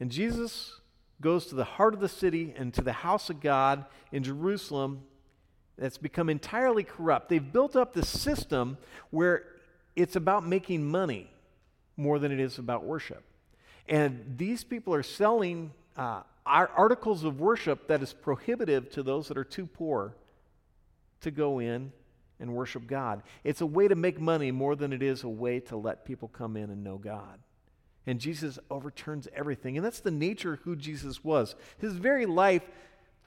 And 0.02 0.10
Jesus 0.10 0.80
goes 1.20 1.46
to 1.46 1.54
the 1.54 1.62
heart 1.62 1.94
of 1.94 2.00
the 2.00 2.08
city 2.08 2.52
and 2.58 2.74
to 2.74 2.82
the 2.82 2.92
house 2.92 3.30
of 3.30 3.40
God 3.40 3.84
in 4.10 4.24
Jerusalem 4.24 5.02
that's 5.78 5.96
become 5.96 6.28
entirely 6.28 6.82
corrupt. 6.82 7.28
They've 7.28 7.52
built 7.52 7.76
up 7.76 7.94
this 7.94 8.08
system 8.08 8.78
where 9.10 9.44
it's 9.94 10.16
about 10.16 10.44
making 10.44 10.84
money 10.84 11.30
more 11.96 12.18
than 12.18 12.32
it 12.32 12.40
is 12.40 12.58
about 12.58 12.82
worship. 12.82 13.22
And 13.88 14.34
these 14.36 14.64
people 14.64 14.92
are 14.92 15.04
selling 15.04 15.70
uh, 15.96 16.22
articles 16.44 17.22
of 17.22 17.38
worship 17.38 17.86
that 17.86 18.02
is 18.02 18.12
prohibitive 18.12 18.90
to 18.94 19.04
those 19.04 19.28
that 19.28 19.38
are 19.38 19.44
too 19.44 19.66
poor 19.66 20.16
to 21.20 21.30
go 21.30 21.60
in 21.60 21.92
and 22.40 22.52
worship 22.52 22.88
God. 22.88 23.22
It's 23.44 23.60
a 23.60 23.66
way 23.66 23.86
to 23.86 23.94
make 23.94 24.20
money 24.20 24.50
more 24.50 24.74
than 24.74 24.92
it 24.92 25.00
is 25.00 25.22
a 25.22 25.28
way 25.28 25.60
to 25.60 25.76
let 25.76 26.04
people 26.04 26.26
come 26.26 26.56
in 26.56 26.70
and 26.70 26.82
know 26.82 26.98
God. 26.98 27.38
And 28.06 28.18
Jesus 28.18 28.58
overturns 28.70 29.28
everything. 29.34 29.76
And 29.76 29.84
that's 29.84 30.00
the 30.00 30.10
nature 30.10 30.54
of 30.54 30.60
who 30.60 30.74
Jesus 30.74 31.22
was. 31.22 31.54
His 31.78 31.94
very 31.94 32.26
life 32.26 32.62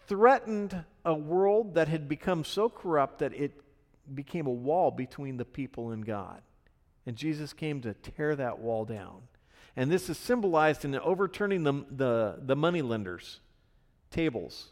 threatened 0.07 0.83
a 1.03 1.13
world 1.13 1.75
that 1.75 1.87
had 1.87 2.07
become 2.07 2.43
so 2.43 2.69
corrupt 2.69 3.19
that 3.19 3.33
it 3.33 3.59
became 4.13 4.47
a 4.47 4.51
wall 4.51 4.91
between 4.91 5.37
the 5.37 5.45
people 5.45 5.91
and 5.91 6.05
God. 6.05 6.41
And 7.05 7.15
Jesus 7.15 7.53
came 7.53 7.81
to 7.81 7.93
tear 7.93 8.35
that 8.35 8.59
wall 8.59 8.85
down. 8.85 9.21
And 9.75 9.91
this 9.91 10.09
is 10.09 10.17
symbolized 10.17 10.85
in 10.85 10.95
overturning 10.95 11.63
the, 11.63 11.85
the, 11.89 12.39
the 12.41 12.55
money 12.55 12.81
lenders' 12.81 13.39
tables 14.09 14.69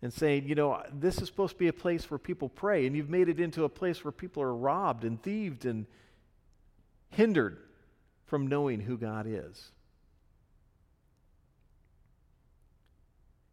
and 0.00 0.12
saying, 0.12 0.46
you 0.46 0.54
know, 0.54 0.82
this 0.92 1.20
is 1.20 1.28
supposed 1.28 1.54
to 1.54 1.58
be 1.58 1.68
a 1.68 1.72
place 1.72 2.10
where 2.10 2.18
people 2.18 2.48
pray, 2.48 2.86
and 2.86 2.96
you've 2.96 3.10
made 3.10 3.28
it 3.28 3.40
into 3.40 3.64
a 3.64 3.68
place 3.68 4.04
where 4.04 4.12
people 4.12 4.42
are 4.42 4.54
robbed 4.54 5.04
and 5.04 5.20
thieved 5.22 5.64
and 5.64 5.86
hindered 7.10 7.58
from 8.28 8.46
knowing 8.46 8.80
who 8.80 8.96
God 8.96 9.26
is. 9.26 9.72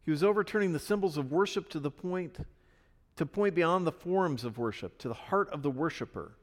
He 0.02 0.10
was 0.10 0.22
overturning 0.22 0.72
the 0.72 0.78
symbols 0.78 1.16
of 1.16 1.32
worship 1.32 1.68
to 1.70 1.80
the 1.80 1.90
point 1.90 2.38
to 3.16 3.26
point 3.26 3.54
beyond 3.54 3.86
the 3.86 3.92
forms 3.92 4.44
of 4.44 4.58
worship 4.58 4.98
to 4.98 5.08
the 5.08 5.14
heart 5.14 5.48
of 5.50 5.62
the 5.62 5.70
worshiper. 5.70 6.36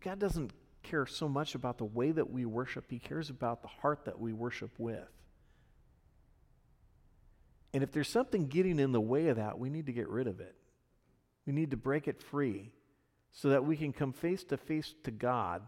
God 0.00 0.18
doesn't 0.18 0.50
care 0.82 1.06
so 1.06 1.28
much 1.28 1.54
about 1.54 1.78
the 1.78 1.84
way 1.84 2.10
that 2.10 2.30
we 2.30 2.46
worship, 2.46 2.86
he 2.88 2.98
cares 2.98 3.30
about 3.30 3.62
the 3.62 3.68
heart 3.68 4.06
that 4.06 4.18
we 4.18 4.32
worship 4.32 4.70
with. 4.78 5.08
And 7.74 7.82
if 7.82 7.92
there's 7.92 8.08
something 8.08 8.46
getting 8.46 8.80
in 8.80 8.92
the 8.92 9.00
way 9.00 9.28
of 9.28 9.36
that, 9.36 9.58
we 9.58 9.68
need 9.68 9.86
to 9.86 9.92
get 9.92 10.08
rid 10.08 10.26
of 10.26 10.40
it. 10.40 10.54
We 11.44 11.52
need 11.52 11.72
to 11.72 11.76
break 11.76 12.08
it 12.08 12.22
free 12.22 12.72
so 13.32 13.50
that 13.50 13.66
we 13.66 13.76
can 13.76 13.92
come 13.92 14.12
face 14.12 14.42
to 14.44 14.56
face 14.56 14.94
to 15.04 15.10
God 15.10 15.62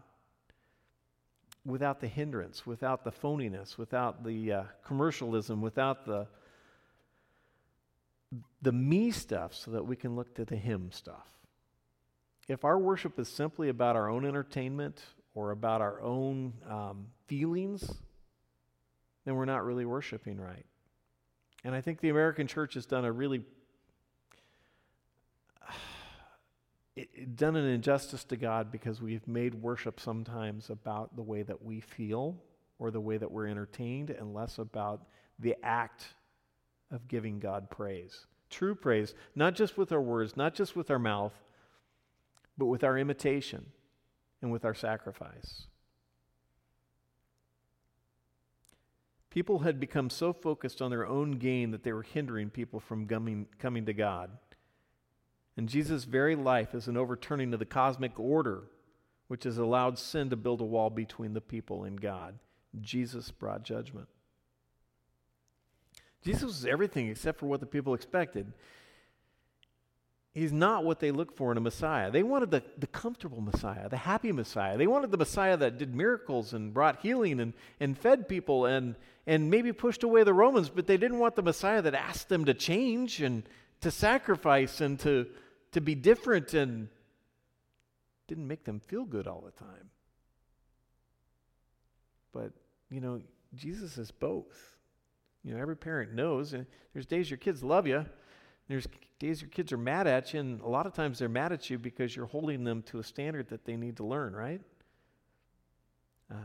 without 1.65 1.99
the 1.99 2.07
hindrance, 2.07 2.65
without 2.65 3.03
the 3.03 3.11
phoniness, 3.11 3.77
without 3.77 4.23
the 4.23 4.51
uh, 4.51 4.63
commercialism, 4.85 5.61
without 5.61 6.05
the 6.05 6.27
the 8.61 8.71
me 8.71 9.09
stuff 9.09 9.55
so 9.55 9.71
that 9.71 9.83
we 9.83 9.95
can 9.95 10.15
look 10.15 10.35
to 10.35 10.45
the 10.45 10.55
him 10.55 10.91
stuff. 10.91 11.27
If 12.47 12.63
our 12.63 12.77
worship 12.77 13.19
is 13.19 13.27
simply 13.27 13.69
about 13.69 13.95
our 13.95 14.09
own 14.09 14.25
entertainment 14.25 15.01
or 15.33 15.51
about 15.51 15.81
our 15.81 16.01
own 16.01 16.53
um, 16.67 17.07
feelings, 17.27 17.91
then 19.25 19.35
we're 19.35 19.45
not 19.45 19.65
really 19.65 19.85
worshiping 19.85 20.39
right. 20.39 20.65
And 21.63 21.75
I 21.75 21.81
think 21.81 22.01
the 22.01 22.09
American 22.09 22.47
church 22.47 22.75
has 22.75 22.85
done 22.85 23.05
a 23.05 23.11
really 23.11 23.43
done 27.35 27.55
an 27.55 27.65
injustice 27.65 28.23
to 28.25 28.37
God 28.37 28.71
because 28.71 29.01
we've 29.01 29.27
made 29.27 29.55
worship 29.55 29.99
sometimes 29.99 30.69
about 30.69 31.15
the 31.15 31.21
way 31.21 31.43
that 31.43 31.63
we 31.63 31.79
feel 31.79 32.37
or 32.79 32.91
the 32.91 33.01
way 33.01 33.17
that 33.17 33.31
we're 33.31 33.47
entertained 33.47 34.09
and 34.09 34.33
less 34.33 34.57
about 34.57 35.03
the 35.37 35.55
act 35.63 36.05
of 36.91 37.07
giving 37.07 37.39
God 37.39 37.69
praise. 37.69 38.25
True 38.49 38.73
praise, 38.73 39.13
not 39.35 39.55
just 39.55 39.77
with 39.77 39.91
our 39.91 40.01
words, 40.01 40.35
not 40.35 40.55
just 40.55 40.75
with 40.75 40.89
our 40.89 40.99
mouth, 40.99 41.33
but 42.57 42.65
with 42.65 42.83
our 42.83 42.97
imitation 42.97 43.65
and 44.41 44.51
with 44.51 44.65
our 44.65 44.73
sacrifice. 44.73 45.67
People 49.29 49.59
had 49.59 49.79
become 49.79 50.09
so 50.09 50.33
focused 50.33 50.81
on 50.81 50.89
their 50.89 51.05
own 51.05 51.33
gain 51.33 51.71
that 51.71 51.83
they 51.83 51.93
were 51.93 52.01
hindering 52.01 52.49
people 52.49 52.79
from 52.79 53.05
coming, 53.05 53.45
coming 53.59 53.85
to 53.85 53.93
God. 53.93 54.31
And 55.59 55.67
Jesus' 55.67 56.05
very 56.05 56.37
life 56.37 56.73
is 56.73 56.87
an 56.87 56.95
overturning 56.95 57.51
of 57.51 57.59
the 57.59 57.65
cosmic 57.65 58.17
order, 58.17 58.61
which 59.27 59.43
has 59.43 59.57
allowed 59.57 59.99
sin 59.99 60.29
to 60.29 60.37
build 60.37 60.61
a 60.61 60.63
wall 60.63 60.89
between 60.89 61.33
the 61.33 61.41
people 61.41 61.83
and 61.83 61.99
God. 61.99 62.39
Jesus 62.79 63.29
brought 63.29 63.63
judgment. 63.63 64.07
Jesus 66.23 66.43
was 66.43 66.65
everything 66.65 67.09
except 67.09 67.41
for 67.41 67.47
what 67.47 67.59
the 67.59 67.65
people 67.65 67.93
expected. 67.93 68.53
He's 70.33 70.53
not 70.53 70.85
what 70.85 71.01
they 71.01 71.11
look 71.11 71.35
for 71.35 71.51
in 71.51 71.57
a 71.57 71.61
Messiah. 71.61 72.09
They 72.09 72.23
wanted 72.23 72.51
the, 72.51 72.63
the 72.77 72.87
comfortable 72.87 73.41
Messiah, 73.41 73.89
the 73.89 73.97
happy 73.97 74.31
Messiah. 74.31 74.77
They 74.77 74.87
wanted 74.87 75.11
the 75.11 75.17
Messiah 75.17 75.57
that 75.57 75.77
did 75.77 75.93
miracles 75.93 76.53
and 76.53 76.73
brought 76.73 77.01
healing 77.01 77.41
and, 77.41 77.51
and 77.81 77.97
fed 77.97 78.29
people 78.29 78.65
and, 78.65 78.95
and 79.27 79.49
maybe 79.49 79.73
pushed 79.73 80.03
away 80.03 80.23
the 80.23 80.33
Romans, 80.33 80.69
but 80.69 80.87
they 80.87 80.95
didn't 80.95 81.19
want 81.19 81.35
the 81.35 81.43
Messiah 81.43 81.81
that 81.81 81.95
asked 81.95 82.29
them 82.29 82.45
to 82.45 82.53
change 82.53 83.21
and 83.21 83.43
to 83.81 83.91
sacrifice 83.91 84.79
and 84.79 84.97
to, 85.01 85.27
to 85.71 85.81
be 85.81 85.95
different 85.95 86.53
and 86.53 86.89
didn't 88.27 88.47
make 88.47 88.63
them 88.63 88.79
feel 88.79 89.05
good 89.05 89.27
all 89.27 89.41
the 89.41 89.51
time. 89.51 89.89
But, 92.31 92.51
you 92.89 93.01
know, 93.01 93.21
Jesus 93.55 93.97
is 93.97 94.11
both. 94.11 94.77
You 95.43 95.53
know, 95.53 95.61
every 95.61 95.77
parent 95.77 96.13
knows. 96.13 96.53
And 96.53 96.65
there's 96.93 97.05
days 97.05 97.29
your 97.29 97.37
kids 97.37 97.63
love 97.63 97.87
you. 97.87 98.05
There's 98.67 98.87
days 99.17 99.41
your 99.41 99.49
kids 99.49 99.73
are 99.73 99.77
mad 99.77 100.05
at 100.05 100.33
you, 100.33 100.39
and 100.39 100.61
a 100.61 100.67
lot 100.67 100.85
of 100.85 100.93
times 100.93 101.17
they're 101.19 101.27
mad 101.27 101.51
at 101.51 101.69
you 101.69 101.79
because 101.79 102.15
you're 102.15 102.27
holding 102.27 102.63
them 102.63 102.83
to 102.83 102.99
a 102.99 103.03
standard 103.03 103.49
that 103.49 103.65
they 103.65 103.75
need 103.75 103.97
to 103.97 104.05
learn, 104.05 104.35
right? 104.35 104.61
Uh, 106.31 106.35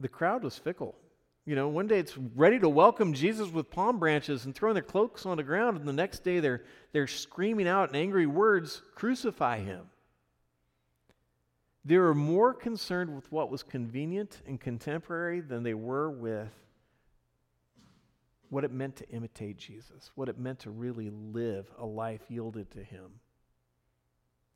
the 0.00 0.08
crowd 0.08 0.42
was 0.42 0.58
fickle. 0.58 0.96
You 1.46 1.54
know, 1.54 1.68
one 1.68 1.86
day 1.86 2.00
it's 2.00 2.18
ready 2.18 2.58
to 2.58 2.68
welcome 2.68 3.12
Jesus 3.12 3.50
with 3.50 3.70
palm 3.70 4.00
branches 4.00 4.44
and 4.44 4.54
throwing 4.54 4.74
their 4.74 4.82
cloaks 4.82 5.24
on 5.24 5.36
the 5.36 5.44
ground, 5.44 5.78
and 5.78 5.86
the 5.86 5.92
next 5.92 6.24
day 6.24 6.40
they're, 6.40 6.64
they're 6.92 7.06
screaming 7.06 7.68
out 7.68 7.88
in 7.88 7.94
angry 7.94 8.26
words, 8.26 8.82
Crucify 8.96 9.60
him. 9.60 9.86
They 11.84 11.98
were 11.98 12.16
more 12.16 12.52
concerned 12.52 13.14
with 13.14 13.30
what 13.30 13.48
was 13.48 13.62
convenient 13.62 14.42
and 14.44 14.60
contemporary 14.60 15.40
than 15.40 15.62
they 15.62 15.74
were 15.74 16.10
with 16.10 16.50
what 18.48 18.64
it 18.64 18.72
meant 18.72 18.96
to 18.96 19.08
imitate 19.10 19.56
Jesus, 19.56 20.10
what 20.16 20.28
it 20.28 20.38
meant 20.38 20.60
to 20.60 20.70
really 20.70 21.10
live 21.10 21.70
a 21.78 21.86
life 21.86 22.22
yielded 22.28 22.70
to 22.72 22.82
Him. 22.82 23.20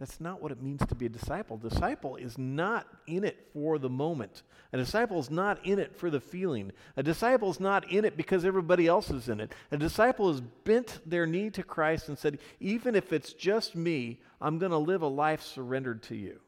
That's 0.01 0.19
not 0.19 0.41
what 0.41 0.51
it 0.51 0.63
means 0.63 0.81
to 0.87 0.95
be 0.95 1.05
a 1.05 1.11
disciple. 1.11 1.59
disciple 1.59 2.17
is 2.17 2.39
not 2.39 2.87
in 3.07 3.23
it 3.23 3.51
for 3.53 3.79
the 3.79 3.91
moment. 3.91 4.43
A 4.73 4.79
disciple 4.79 5.21
is 5.21 5.31
not 5.31 5.65
in 5.65 5.79
it 5.79 5.95
for 5.95 6.09
the 6.09 6.21
feeling. 6.21 6.73
A 6.97 7.03
disciple 7.03 7.51
is 7.51 7.61
not 7.61 7.93
in 7.93 8.07
it 8.07 8.17
because 8.17 8.47
everybody 8.47 8.87
else 8.87 9.11
is 9.11 9.29
in 9.29 9.41
it. 9.41 9.53
A 9.71 9.77
disciple 9.77 10.29
has 10.29 10.41
bent 10.41 11.01
their 11.05 11.27
knee 11.27 11.51
to 11.51 11.63
Christ 11.63 12.09
and 12.09 12.19
said, 12.19 12.39
Even 12.61 12.95
if 12.95 13.13
it's 13.13 13.35
just 13.35 13.77
me, 13.77 14.23
I'm 14.41 14.59
going 14.59 14.73
to 14.73 14.79
live 14.79 15.03
a 15.03 15.07
life 15.07 15.43
surrendered 15.43 16.03
to 16.05 16.17
you. 16.17 16.41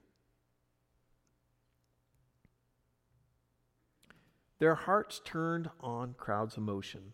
Their 4.60 4.76
hearts 4.76 5.20
turned 5.26 5.68
on 5.80 6.14
crowd's 6.16 6.56
emotion. 6.56 7.12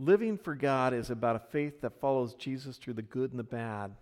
Living 0.00 0.38
for 0.38 0.54
God 0.54 0.94
is 0.94 1.10
about 1.10 1.36
a 1.36 1.50
faith 1.50 1.82
that 1.82 2.00
follows 2.00 2.32
Jesus 2.32 2.78
through 2.78 2.94
the 2.94 3.02
good 3.02 3.32
and 3.32 3.38
the 3.38 3.44
bad, 3.44 3.92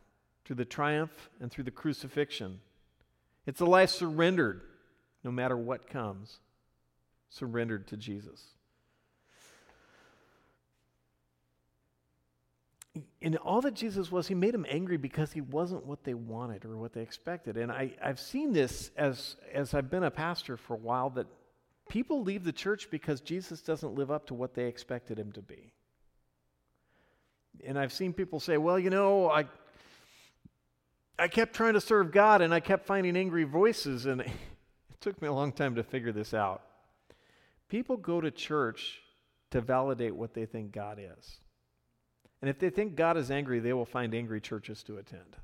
through 0.45 0.55
the 0.55 0.65
triumph 0.65 1.29
and 1.41 1.51
through 1.51 1.65
the 1.65 1.73
crucifixion. 1.73 2.61
It's 3.47 3.61
a 3.61 3.65
life 3.65 3.91
surrendered, 3.91 4.61
no 5.25 5.33
matter 5.33 5.57
what 5.57 5.89
comes, 5.89 6.39
surrendered 7.31 7.89
to 7.89 7.97
Jesus. 7.97 8.45
and 13.21 13.37
all 13.39 13.61
that 13.63 13.75
Jesus 13.75 14.13
was, 14.13 14.29
he 14.29 14.35
made 14.35 14.55
them 14.55 14.67
angry 14.69 14.97
because 14.97 15.33
he 15.33 15.41
wasn't 15.41 15.85
what 15.85 16.05
they 16.05 16.15
wanted 16.15 16.65
or 16.65 16.77
what 16.77 16.93
they 16.93 17.03
expected. 17.03 17.57
And 17.57 17.73
I, 17.73 17.93
I've 18.03 18.21
seen 18.21 18.53
this 18.53 18.93
as, 18.97 19.37
as 19.53 19.75
I've 19.75 19.91
been 19.91 20.05
a 20.05 20.11
pastor 20.11 20.57
for 20.57 20.75
a 20.75 20.79
while 20.79 21.11
that 21.11 21.27
people 21.89 22.23
leave 22.23 22.45
the 22.45 22.53
church 22.53 22.89
because 22.91 23.21
Jesus 23.21 23.61
doesn't 23.63 23.95
live 23.95 24.13
up 24.13 24.29
to 24.29 24.35
what 24.35 24.55
they 24.55 24.67
expected 24.67 25.19
him 25.19 25.33
to 25.33 25.43
be. 25.43 25.73
And 27.66 27.79
I've 27.79 27.92
seen 27.92 28.12
people 28.12 28.40
say, 28.40 28.57
well, 28.57 28.79
you 28.79 28.90
know, 28.90 29.31
I, 29.31 29.47
I 31.18 31.29
kept 31.29 31.55
trying 31.55 31.75
to 31.75 31.81
serve 31.81 32.12
God 32.12 32.40
and 32.40 32.55
I 32.55 32.61
kept 32.61 32.87
finding 32.87 33.16
angry 33.16 33.44
voices, 33.44 34.07
and 34.07 34.21
it 34.21 34.31
took 35.01 35.21
me 35.21 35.29
a 35.29 35.33
long 35.33 35.53
time 35.53 35.75
to 35.75 35.83
figure 35.83 36.12
this 36.12 36.35
out. 36.35 36.62
People 37.68 37.97
go 37.97 38.21
to 38.21 38.31
church 38.31 39.01
to 39.51 39.61
validate 39.61 40.14
what 40.14 40.35
they 40.35 40.47
think 40.47 40.73
God 40.73 40.99
is. 40.99 41.40
And 42.40 42.49
if 42.49 42.59
they 42.59 42.71
think 42.71 42.94
God 42.94 43.16
is 43.16 43.31
angry, 43.31 43.59
they 43.59 43.73
will 43.73 43.87
find 43.87 44.14
angry 44.14 44.40
churches 44.40 44.83
to 44.85 44.99
attend. 44.99 45.37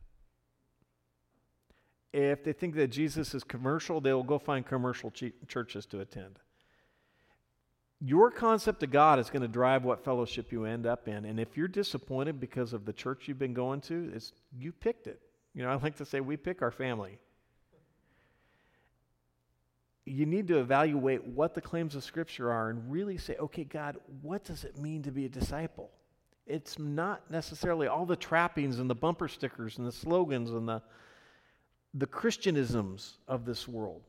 If 2.12 2.44
they 2.44 2.52
think 2.52 2.76
that 2.76 2.88
Jesus 2.88 3.34
is 3.34 3.42
commercial, 3.42 4.00
they 4.00 4.12
will 4.12 4.22
go 4.22 4.38
find 4.38 4.64
commercial 4.64 5.12
churches 5.48 5.86
to 5.86 6.00
attend. 6.00 6.38
Your 8.06 8.30
concept 8.30 8.82
of 8.82 8.90
God 8.90 9.18
is 9.18 9.30
going 9.30 9.42
to 9.42 9.48
drive 9.48 9.84
what 9.84 10.04
fellowship 10.04 10.52
you 10.52 10.64
end 10.64 10.84
up 10.84 11.08
in. 11.08 11.24
And 11.24 11.40
if 11.40 11.56
you're 11.56 11.68
disappointed 11.68 12.38
because 12.38 12.72
of 12.72 12.84
the 12.84 12.92
church 12.92 13.26
you've 13.26 13.38
been 13.38 13.54
going 13.54 13.80
to, 13.82 14.10
it's, 14.14 14.32
you 14.58 14.72
picked 14.72 15.06
it. 15.06 15.20
You 15.54 15.62
know, 15.62 15.70
I 15.70 15.76
like 15.76 15.96
to 15.96 16.04
say 16.04 16.20
we 16.20 16.36
pick 16.36 16.60
our 16.60 16.70
family. 16.70 17.18
you 20.06 20.26
need 20.26 20.48
to 20.48 20.58
evaluate 20.58 21.24
what 21.24 21.54
the 21.54 21.60
claims 21.60 21.94
of 21.94 22.04
Scripture 22.04 22.52
are 22.52 22.68
and 22.70 22.90
really 22.90 23.16
say, 23.16 23.36
okay, 23.36 23.64
God, 23.64 23.96
what 24.20 24.44
does 24.44 24.64
it 24.64 24.78
mean 24.78 25.02
to 25.02 25.10
be 25.10 25.24
a 25.24 25.28
disciple? 25.28 25.90
It's 26.46 26.78
not 26.78 27.30
necessarily 27.30 27.86
all 27.86 28.04
the 28.04 28.16
trappings 28.16 28.78
and 28.80 28.90
the 28.90 28.94
bumper 28.94 29.28
stickers 29.28 29.78
and 29.78 29.86
the 29.86 29.92
slogans 29.92 30.50
and 30.50 30.68
the, 30.68 30.82
the 31.94 32.06
Christianisms 32.06 33.16
of 33.26 33.46
this 33.46 33.66
world. 33.66 34.02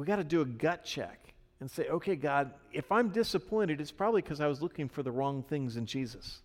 We 0.00 0.06
got 0.06 0.16
to 0.16 0.24
do 0.24 0.40
a 0.40 0.46
gut 0.46 0.82
check 0.82 1.34
and 1.60 1.70
say, 1.70 1.86
okay, 1.88 2.16
God, 2.16 2.52
if 2.72 2.90
I'm 2.90 3.10
disappointed, 3.10 3.82
it's 3.82 3.90
probably 3.90 4.22
because 4.22 4.40
I 4.40 4.46
was 4.46 4.62
looking 4.62 4.88
for 4.88 5.02
the 5.02 5.12
wrong 5.12 5.42
things 5.42 5.76
in 5.76 5.84
Jesus. 5.84 6.40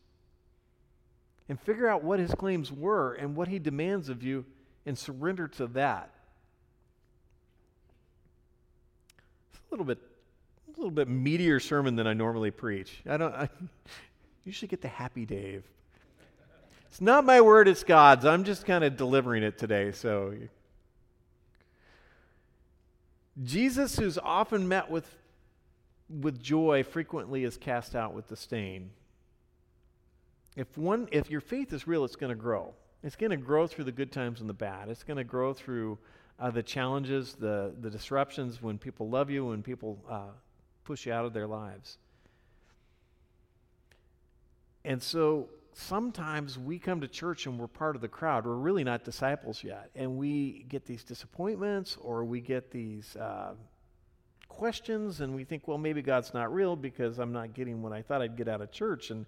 And 1.48 1.58
figure 1.62 1.88
out 1.88 2.04
what 2.04 2.20
his 2.20 2.36
claims 2.36 2.70
were 2.70 3.14
and 3.14 3.34
what 3.34 3.48
he 3.48 3.58
demands 3.58 4.10
of 4.10 4.24
you 4.24 4.44
and 4.86 4.98
surrender 4.98 5.48
to 5.48 5.68
that. 5.68 6.10
It's 9.54 9.62
a 9.62 9.72
little 9.72 9.86
bit 9.86 10.00
a 10.68 10.78
little 10.78 10.92
bit 10.92 11.08
meatier 11.08 11.62
sermon 11.62 11.96
than 11.96 12.08
I 12.08 12.14
normally 12.14 12.52
preach. 12.52 13.02
I 13.08 13.16
don't 13.16 13.34
I 13.34 13.48
usually 14.44 14.68
get 14.68 14.82
the 14.82 14.90
happy 14.90 15.26
Dave. 15.26 15.64
It's 16.90 17.00
not 17.00 17.24
my 17.24 17.40
word, 17.40 17.70
it's 17.70 17.86
God's. 17.86 18.26
I'm 18.26 18.44
just 18.44 18.66
kind 18.66 18.84
of 18.84 18.98
delivering 18.98 19.44
it 19.44 19.58
today, 19.58 19.94
so 19.94 20.34
Jesus, 23.44 23.98
who's 23.98 24.18
often 24.18 24.68
met 24.68 24.90
with, 24.90 25.16
with 26.10 26.42
joy, 26.42 26.84
frequently 26.84 27.44
is 27.44 27.58
cast 27.58 27.96
out 27.96 28.14
with 28.14 28.28
disdain. 28.28 28.92
If, 30.56 30.78
one, 30.78 31.10
if 31.12 31.30
your 31.30 31.42
faith 31.42 31.74
is 31.74 31.86
real, 31.86 32.06
it's 32.06 32.16
going 32.16 32.30
to 32.30 32.36
grow. 32.36 32.74
It's 33.04 33.16
going 33.16 33.32
to 33.32 33.38
grow 33.38 33.68
through 33.68 33.84
the 33.86 33.92
good 33.92 34.12
times 34.12 34.40
and 34.40 34.50
the 34.50 34.54
bad. 34.54 34.90
It's 34.90 35.04
going 35.04 35.18
to 35.18 35.24
grow 35.24 35.54
through 35.54 35.98
uh, 36.40 36.50
the 36.50 36.64
challenges, 36.64 37.34
the, 37.34 37.74
the 37.82 37.90
disruptions, 37.90 38.62
when 38.62 38.78
people 38.78 39.10
love 39.10 39.30
you, 39.30 39.46
when 39.46 39.62
people 39.62 40.00
uh, 40.10 40.30
push 40.86 41.06
you 41.06 41.14
out 41.14 41.26
of 41.26 41.34
their 41.34 41.48
lives. 41.48 41.98
And 44.86 45.02
so 45.02 45.50
sometimes 45.76 46.58
we 46.58 46.80
come 46.80 47.02
to 47.02 47.08
church 47.08 47.46
and 47.46 47.60
we're 47.60 47.68
part 47.68 47.96
of 47.96 48.02
the 48.02 48.08
crowd. 48.08 48.46
We're 48.46 48.56
really 48.56 48.86
not 48.86 49.04
disciples 49.04 49.64
yet. 49.64 49.90
And 49.94 50.18
we 50.18 50.66
get 50.70 50.86
these 50.86 51.04
disappointments 51.04 51.98
or 52.02 52.24
we 52.24 52.40
get 52.40 52.72
these 52.72 53.16
uh, 53.18 53.54
questions 54.48 55.20
and 55.20 55.36
we 55.36 55.44
think, 55.44 55.68
well, 55.68 55.78
maybe 55.78 56.02
God's 56.02 56.34
not 56.34 56.54
real 56.54 56.78
because 56.78 57.20
I'm 57.20 57.34
not 57.34 57.54
getting 57.54 57.82
what 57.82 57.92
I 57.92 58.02
thought 58.02 58.22
I'd 58.22 58.38
get 58.38 58.48
out 58.48 58.62
of 58.62 58.72
church. 58.72 59.12
And, 59.12 59.26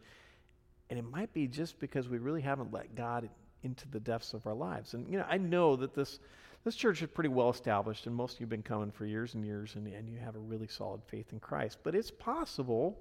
and 0.89 0.97
it 0.97 1.03
might 1.03 1.33
be 1.33 1.47
just 1.47 1.79
because 1.79 2.07
we 2.07 2.17
really 2.17 2.41
haven't 2.41 2.71
let 2.71 2.95
God 2.95 3.29
into 3.63 3.87
the 3.89 3.99
depths 3.99 4.33
of 4.33 4.47
our 4.47 4.53
lives. 4.53 4.93
And, 4.93 5.09
you 5.11 5.17
know, 5.17 5.25
I 5.29 5.37
know 5.37 5.75
that 5.75 5.93
this. 5.93 6.19
This 6.63 6.75
church 6.75 7.01
is 7.01 7.07
pretty 7.07 7.29
well 7.29 7.49
established, 7.49 8.07
and 8.07 8.15
most 8.15 8.33
of 8.33 8.39
you 8.41 8.43
have 8.43 8.49
been 8.49 8.61
coming 8.61 8.91
for 8.91 9.05
years 9.05 9.35
and 9.35 9.45
years, 9.45 9.75
and, 9.75 9.87
and 9.87 10.09
you 10.09 10.17
have 10.17 10.35
a 10.35 10.39
really 10.39 10.67
solid 10.67 10.99
faith 11.07 11.31
in 11.31 11.39
Christ. 11.39 11.77
But 11.81 11.95
it's 11.95 12.11
possible, 12.11 12.99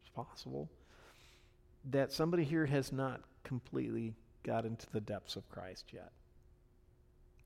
it's 0.00 0.08
possible 0.08 0.70
that 1.90 2.12
somebody 2.12 2.44
here 2.44 2.66
has 2.66 2.92
not 2.92 3.20
completely 3.42 4.14
got 4.42 4.64
into 4.64 4.86
the 4.92 5.00
depths 5.00 5.36
of 5.36 5.48
Christ 5.48 5.86
yet. 5.92 6.12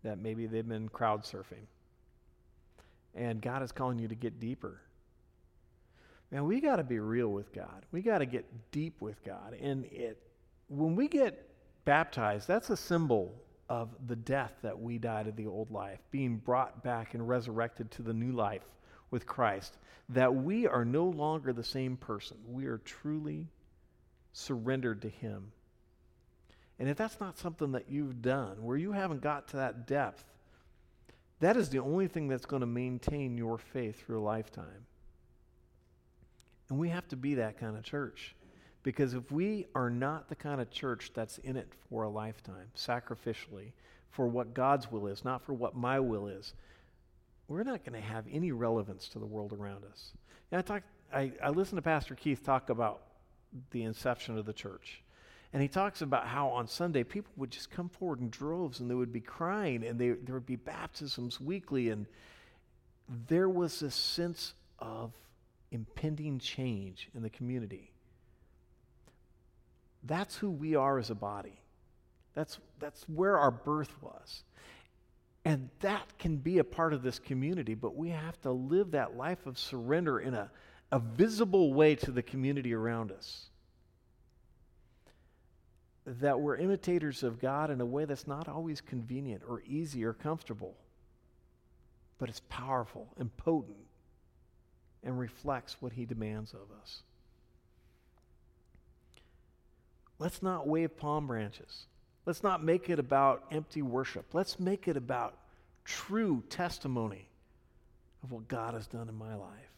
That 0.04 0.18
maybe 0.18 0.46
they've 0.46 0.66
been 0.66 0.88
crowd 0.88 1.22
surfing. 1.22 1.66
And 3.14 3.40
God 3.40 3.62
is 3.62 3.72
calling 3.72 3.98
you 3.98 4.08
to 4.08 4.14
get 4.14 4.38
deeper. 4.38 4.80
Man, 6.30 6.44
we 6.44 6.60
got 6.60 6.76
to 6.76 6.84
be 6.84 6.98
real 6.98 7.28
with 7.28 7.52
God. 7.52 7.86
We 7.90 8.02
got 8.02 8.18
to 8.18 8.26
get 8.26 8.44
deep 8.70 9.00
with 9.00 9.22
God. 9.24 9.56
And 9.60 9.86
it 9.86 10.22
when 10.68 10.94
we 10.94 11.08
get 11.08 11.48
baptized, 11.84 12.46
that's 12.46 12.70
a 12.70 12.76
symbol 12.76 13.34
of 13.68 13.88
the 14.06 14.16
death 14.16 14.52
that 14.62 14.78
we 14.78 14.98
died 14.98 15.26
of 15.26 15.36
the 15.36 15.46
old 15.46 15.70
life, 15.70 15.98
being 16.10 16.36
brought 16.36 16.82
back 16.82 17.14
and 17.14 17.26
resurrected 17.26 17.90
to 17.90 18.02
the 18.02 18.12
new 18.12 18.32
life 18.32 18.64
with 19.10 19.26
Christ. 19.26 19.78
That 20.10 20.34
we 20.34 20.66
are 20.66 20.84
no 20.84 21.04
longer 21.04 21.52
the 21.52 21.64
same 21.64 21.96
person. 21.96 22.36
We 22.46 22.66
are 22.66 22.78
truly 22.78 23.46
surrendered 24.38 25.02
to 25.02 25.08
Him. 25.08 25.52
And 26.78 26.88
if 26.88 26.96
that's 26.96 27.20
not 27.20 27.38
something 27.38 27.72
that 27.72 27.90
you've 27.90 28.22
done, 28.22 28.62
where 28.62 28.76
you 28.76 28.92
haven't 28.92 29.20
got 29.20 29.48
to 29.48 29.56
that 29.56 29.86
depth, 29.86 30.24
that 31.40 31.56
is 31.56 31.68
the 31.70 31.80
only 31.80 32.06
thing 32.06 32.28
that's 32.28 32.46
going 32.46 32.60
to 32.60 32.66
maintain 32.66 33.36
your 33.36 33.58
faith 33.58 34.04
through 34.04 34.20
a 34.20 34.22
lifetime. 34.22 34.86
And 36.68 36.78
we 36.78 36.88
have 36.90 37.08
to 37.08 37.16
be 37.16 37.34
that 37.34 37.58
kind 37.58 37.76
of 37.76 37.82
church. 37.82 38.34
Because 38.82 39.14
if 39.14 39.30
we 39.32 39.66
are 39.74 39.90
not 39.90 40.28
the 40.28 40.36
kind 40.36 40.60
of 40.60 40.70
church 40.70 41.10
that's 41.14 41.38
in 41.38 41.56
it 41.56 41.68
for 41.88 42.04
a 42.04 42.08
lifetime, 42.08 42.70
sacrificially, 42.76 43.72
for 44.10 44.26
what 44.26 44.54
God's 44.54 44.90
will 44.90 45.08
is, 45.08 45.24
not 45.24 45.44
for 45.44 45.52
what 45.52 45.76
my 45.76 46.00
will 46.00 46.28
is, 46.28 46.54
we're 47.48 47.64
not 47.64 47.84
going 47.84 48.00
to 48.00 48.06
have 48.06 48.24
any 48.30 48.52
relevance 48.52 49.08
to 49.08 49.18
the 49.18 49.26
world 49.26 49.52
around 49.52 49.84
us. 49.84 50.12
And 50.52 50.58
I, 50.58 50.62
talk, 50.62 50.82
I, 51.12 51.32
I 51.42 51.50
listened 51.50 51.78
to 51.78 51.82
Pastor 51.82 52.14
Keith 52.14 52.44
talk 52.44 52.70
about 52.70 53.02
the 53.70 53.82
inception 53.82 54.38
of 54.38 54.46
the 54.46 54.52
church. 54.52 55.02
And 55.52 55.62
he 55.62 55.68
talks 55.68 56.02
about 56.02 56.26
how 56.26 56.48
on 56.48 56.66
Sunday 56.68 57.04
people 57.04 57.32
would 57.36 57.50
just 57.50 57.70
come 57.70 57.88
forward 57.88 58.20
in 58.20 58.28
droves 58.28 58.80
and 58.80 58.90
they 58.90 58.94
would 58.94 59.12
be 59.12 59.20
crying 59.20 59.84
and 59.84 59.98
they, 59.98 60.10
there 60.10 60.34
would 60.34 60.46
be 60.46 60.56
baptisms 60.56 61.40
weekly. 61.40 61.88
And 61.88 62.06
there 63.28 63.48
was 63.48 63.80
a 63.82 63.90
sense 63.90 64.52
of 64.78 65.12
impending 65.70 66.38
change 66.38 67.08
in 67.14 67.22
the 67.22 67.30
community. 67.30 67.90
That's 70.04 70.36
who 70.36 70.50
we 70.50 70.74
are 70.74 70.98
as 70.98 71.10
a 71.10 71.14
body. 71.14 71.60
That's, 72.34 72.58
that's 72.78 73.04
where 73.08 73.38
our 73.38 73.50
birth 73.50 73.94
was. 74.02 74.44
And 75.44 75.70
that 75.80 76.18
can 76.18 76.36
be 76.36 76.58
a 76.58 76.64
part 76.64 76.92
of 76.92 77.02
this 77.02 77.18
community, 77.18 77.74
but 77.74 77.96
we 77.96 78.10
have 78.10 78.40
to 78.42 78.52
live 78.52 78.90
that 78.90 79.16
life 79.16 79.46
of 79.46 79.58
surrender 79.58 80.20
in 80.20 80.34
a, 80.34 80.50
a 80.90 80.98
visible 80.98 81.74
way 81.74 81.94
to 81.94 82.10
the 82.10 82.22
community 82.22 82.72
around 82.72 83.12
us. 83.12 83.46
That 86.06 86.40
we're 86.40 86.56
imitators 86.56 87.22
of 87.22 87.40
God 87.40 87.70
in 87.70 87.80
a 87.80 87.86
way 87.86 88.06
that's 88.06 88.26
not 88.26 88.48
always 88.48 88.80
convenient 88.80 89.42
or 89.46 89.62
easy 89.66 90.04
or 90.04 90.14
comfortable, 90.14 90.74
but 92.18 92.30
it's 92.30 92.40
powerful 92.48 93.08
and 93.18 93.34
potent 93.36 93.76
and 95.04 95.18
reflects 95.18 95.76
what 95.80 95.92
He 95.92 96.06
demands 96.06 96.54
of 96.54 96.66
us. 96.82 97.02
Let's 100.18 100.42
not 100.42 100.66
wave 100.66 100.96
palm 100.96 101.26
branches. 101.26 101.86
Let's 102.24 102.42
not 102.42 102.64
make 102.64 102.90
it 102.90 102.98
about 102.98 103.44
empty 103.50 103.82
worship. 103.82 104.26
Let's 104.32 104.58
make 104.58 104.88
it 104.88 104.96
about 104.96 105.36
true 105.84 106.42
testimony 106.48 107.28
of 108.22 108.32
what 108.32 108.48
God 108.48 108.74
has 108.74 108.86
done 108.86 109.08
in 109.08 109.14
my 109.14 109.34
life 109.34 109.77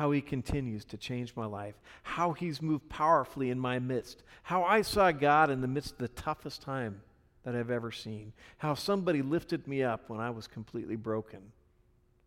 how 0.00 0.12
he 0.12 0.22
continues 0.22 0.82
to 0.82 0.96
change 0.96 1.36
my 1.36 1.44
life, 1.44 1.74
how 2.02 2.32
he's 2.32 2.62
moved 2.62 2.88
powerfully 2.88 3.50
in 3.50 3.58
my 3.58 3.78
midst, 3.78 4.22
how 4.42 4.64
I 4.64 4.80
saw 4.80 5.10
God 5.10 5.50
in 5.50 5.60
the 5.60 5.68
midst 5.68 5.92
of 5.92 5.98
the 5.98 6.08
toughest 6.08 6.62
time 6.62 7.02
that 7.44 7.54
I've 7.54 7.70
ever 7.70 7.92
seen, 7.92 8.32
how 8.56 8.72
somebody 8.72 9.20
lifted 9.20 9.68
me 9.68 9.82
up 9.82 10.08
when 10.08 10.18
I 10.18 10.30
was 10.30 10.46
completely 10.46 10.96
broken. 10.96 11.40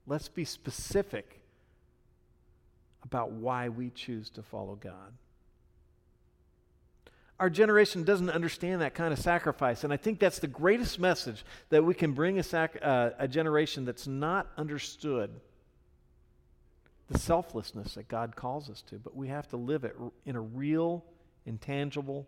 Let's 0.06 0.28
be 0.28 0.46
specific 0.46 1.42
about 3.04 3.32
why 3.32 3.70
we 3.70 3.90
choose 3.90 4.30
to 4.30 4.44
follow 4.44 4.76
God. 4.76 5.12
Our 7.40 7.50
generation 7.50 8.04
doesn't 8.04 8.30
understand 8.30 8.84
that 8.84 8.94
kind 8.94 9.12
of 9.12 9.18
sacrifice, 9.18 9.84
and 9.84 9.92
I 9.92 9.98
think 9.98 10.20
that's 10.20 10.38
the 10.38 10.46
greatest 10.46 11.00
message 11.00 11.44
that 11.70 11.84
we 11.84 11.96
can 11.96 12.12
bring 12.12 12.38
a, 12.38 12.44
sac- 12.44 12.78
uh, 12.84 13.10
a 13.18 13.28
generation 13.28 13.84
that's 13.84 14.06
not 14.06 14.46
understood 14.58 15.32
the 17.10 17.18
selflessness 17.18 17.96
that 17.96 18.08
God 18.08 18.36
calls 18.36 18.70
us 18.70 18.82
to, 18.84 18.96
but 18.96 19.16
we 19.16 19.28
have 19.28 19.48
to 19.50 19.58
live 19.58 19.84
it 19.84 19.96
in 20.26 20.36
a 20.36 20.42
real, 20.42 21.04
intangible, 21.46 22.28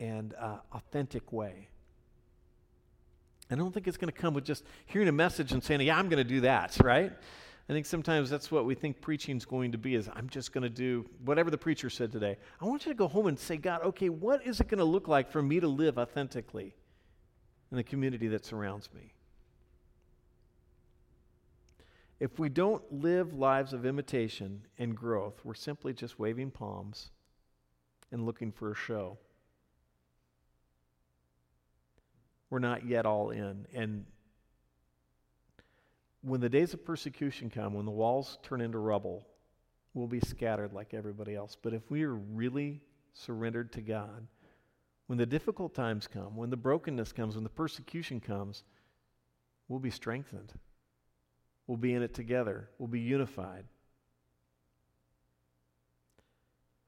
and 0.00 0.34
uh, 0.34 0.58
authentic 0.72 1.32
way. 1.32 1.68
I 3.50 3.54
don't 3.54 3.72
think 3.72 3.86
it's 3.86 3.96
going 3.96 4.12
to 4.12 4.18
come 4.18 4.34
with 4.34 4.44
just 4.44 4.64
hearing 4.86 5.08
a 5.08 5.12
message 5.12 5.52
and 5.52 5.62
saying, 5.62 5.80
Yeah, 5.82 5.96
I'm 5.96 6.08
going 6.08 6.22
to 6.22 6.28
do 6.28 6.40
that, 6.40 6.76
right? 6.84 7.12
I 7.68 7.72
think 7.72 7.86
sometimes 7.86 8.30
that's 8.30 8.50
what 8.52 8.64
we 8.64 8.76
think 8.76 9.00
preaching 9.00 9.36
is 9.36 9.44
going 9.44 9.72
to 9.72 9.78
be 9.78 9.96
is 9.96 10.08
I'm 10.14 10.28
just 10.28 10.52
going 10.52 10.62
to 10.62 10.70
do 10.70 11.04
whatever 11.24 11.50
the 11.50 11.58
preacher 11.58 11.90
said 11.90 12.12
today. 12.12 12.36
I 12.60 12.64
want 12.64 12.86
you 12.86 12.92
to 12.92 12.96
go 12.96 13.08
home 13.08 13.26
and 13.26 13.36
say, 13.36 13.56
God, 13.56 13.82
okay, 13.82 14.08
what 14.08 14.46
is 14.46 14.60
it 14.60 14.68
going 14.68 14.78
to 14.78 14.84
look 14.84 15.08
like 15.08 15.30
for 15.32 15.42
me 15.42 15.58
to 15.58 15.66
live 15.66 15.98
authentically 15.98 16.76
in 17.72 17.76
the 17.76 17.82
community 17.82 18.28
that 18.28 18.44
surrounds 18.44 18.88
me? 18.94 19.12
If 22.18 22.38
we 22.38 22.48
don't 22.48 22.82
live 22.90 23.34
lives 23.34 23.72
of 23.72 23.84
imitation 23.84 24.62
and 24.78 24.96
growth, 24.96 25.40
we're 25.44 25.54
simply 25.54 25.92
just 25.92 26.18
waving 26.18 26.50
palms 26.50 27.10
and 28.10 28.24
looking 28.24 28.52
for 28.52 28.72
a 28.72 28.74
show. 28.74 29.18
We're 32.48 32.58
not 32.58 32.86
yet 32.86 33.04
all 33.04 33.30
in. 33.30 33.66
And 33.74 34.06
when 36.22 36.40
the 36.40 36.48
days 36.48 36.72
of 36.72 36.84
persecution 36.84 37.50
come, 37.50 37.74
when 37.74 37.84
the 37.84 37.90
walls 37.90 38.38
turn 38.42 38.60
into 38.60 38.78
rubble, 38.78 39.26
we'll 39.92 40.06
be 40.06 40.20
scattered 40.20 40.72
like 40.72 40.94
everybody 40.94 41.34
else. 41.34 41.56
But 41.60 41.74
if 41.74 41.90
we 41.90 42.04
are 42.04 42.14
really 42.14 42.80
surrendered 43.12 43.72
to 43.72 43.80
God, 43.82 44.26
when 45.06 45.18
the 45.18 45.26
difficult 45.26 45.74
times 45.74 46.08
come, 46.08 46.34
when 46.34 46.50
the 46.50 46.56
brokenness 46.56 47.12
comes, 47.12 47.34
when 47.34 47.44
the 47.44 47.50
persecution 47.50 48.20
comes, 48.20 48.64
we'll 49.68 49.80
be 49.80 49.90
strengthened. 49.90 50.52
We'll 51.66 51.76
be 51.76 51.94
in 51.94 52.02
it 52.02 52.14
together. 52.14 52.68
We'll 52.78 52.88
be 52.88 53.00
unified. 53.00 53.64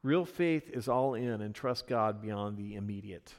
Real 0.03 0.25
faith 0.25 0.71
is 0.71 0.89
all 0.89 1.15
in 1.15 1.41
and 1.43 1.55
trust 1.55 1.89
God 1.89 2.23
beyond 2.23 2.57
the 2.57 2.77
immediate. 2.77 3.35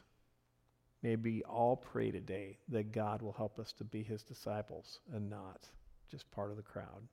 May 1.02 1.16
we 1.16 1.44
all 1.44 1.78
pray 1.78 2.12
today 2.12 2.58
that 2.68 2.92
God 2.92 3.22
will 3.22 3.32
help 3.32 3.58
us 3.58 3.72
to 3.74 3.86
be 3.86 4.04
his 4.04 4.22
disciples 4.22 5.00
and 5.14 5.30
not 5.30 5.68
just 6.12 6.30
part 6.32 6.52
of 6.52 6.58
the 6.58 6.64
crowd. 6.64 7.08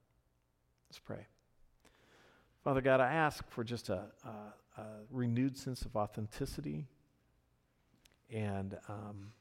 Let's 0.88 0.98
pray. 0.98 1.26
Father 2.64 2.80
God, 2.80 3.00
I 3.00 3.12
ask 3.12 3.48
for 3.48 3.62
just 3.62 3.90
a, 3.90 4.06
a, 4.24 4.80
a 4.80 4.86
renewed 5.10 5.56
sense 5.56 5.82
of 5.82 5.94
authenticity 5.94 6.86
and 8.28 8.76
um, 8.88 9.32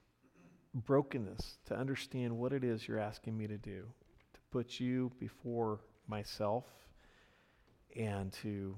brokenness 0.76 1.58
to 1.66 1.76
understand 1.76 2.38
what 2.38 2.54
it 2.54 2.64
is 2.64 2.88
you're 2.88 3.00
asking 3.00 3.36
me 3.36 3.48
to 3.48 3.58
do, 3.58 3.86
put 4.56 4.80
you 4.80 5.12
before 5.20 5.82
myself 6.08 6.64
and 7.98 8.32
to 8.32 8.74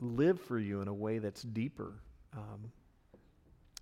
live 0.00 0.40
for 0.40 0.58
you 0.58 0.80
in 0.80 0.88
a 0.88 0.94
way 0.94 1.18
that's 1.18 1.42
deeper, 1.42 1.92
um, 2.32 2.72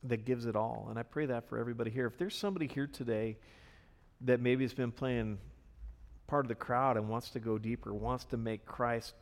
that 0.02 0.24
gives 0.24 0.46
it 0.46 0.56
all. 0.56 0.88
And 0.90 0.98
I 0.98 1.04
pray 1.04 1.26
that 1.26 1.48
for 1.48 1.58
everybody 1.58 1.92
here. 1.92 2.06
If 2.06 2.18
there's 2.18 2.34
somebody 2.34 2.66
here 2.66 2.88
today 2.88 3.36
that 4.22 4.40
maybe 4.40 4.64
has 4.64 4.74
been 4.74 4.90
playing 4.90 5.38
part 6.26 6.44
of 6.44 6.48
the 6.48 6.56
crowd 6.56 6.96
and 6.96 7.08
wants 7.08 7.30
to 7.30 7.38
go 7.38 7.56
deeper, 7.56 7.94
wants 7.94 8.24
to 8.24 8.36
make 8.36 8.66
Christ 8.66 9.14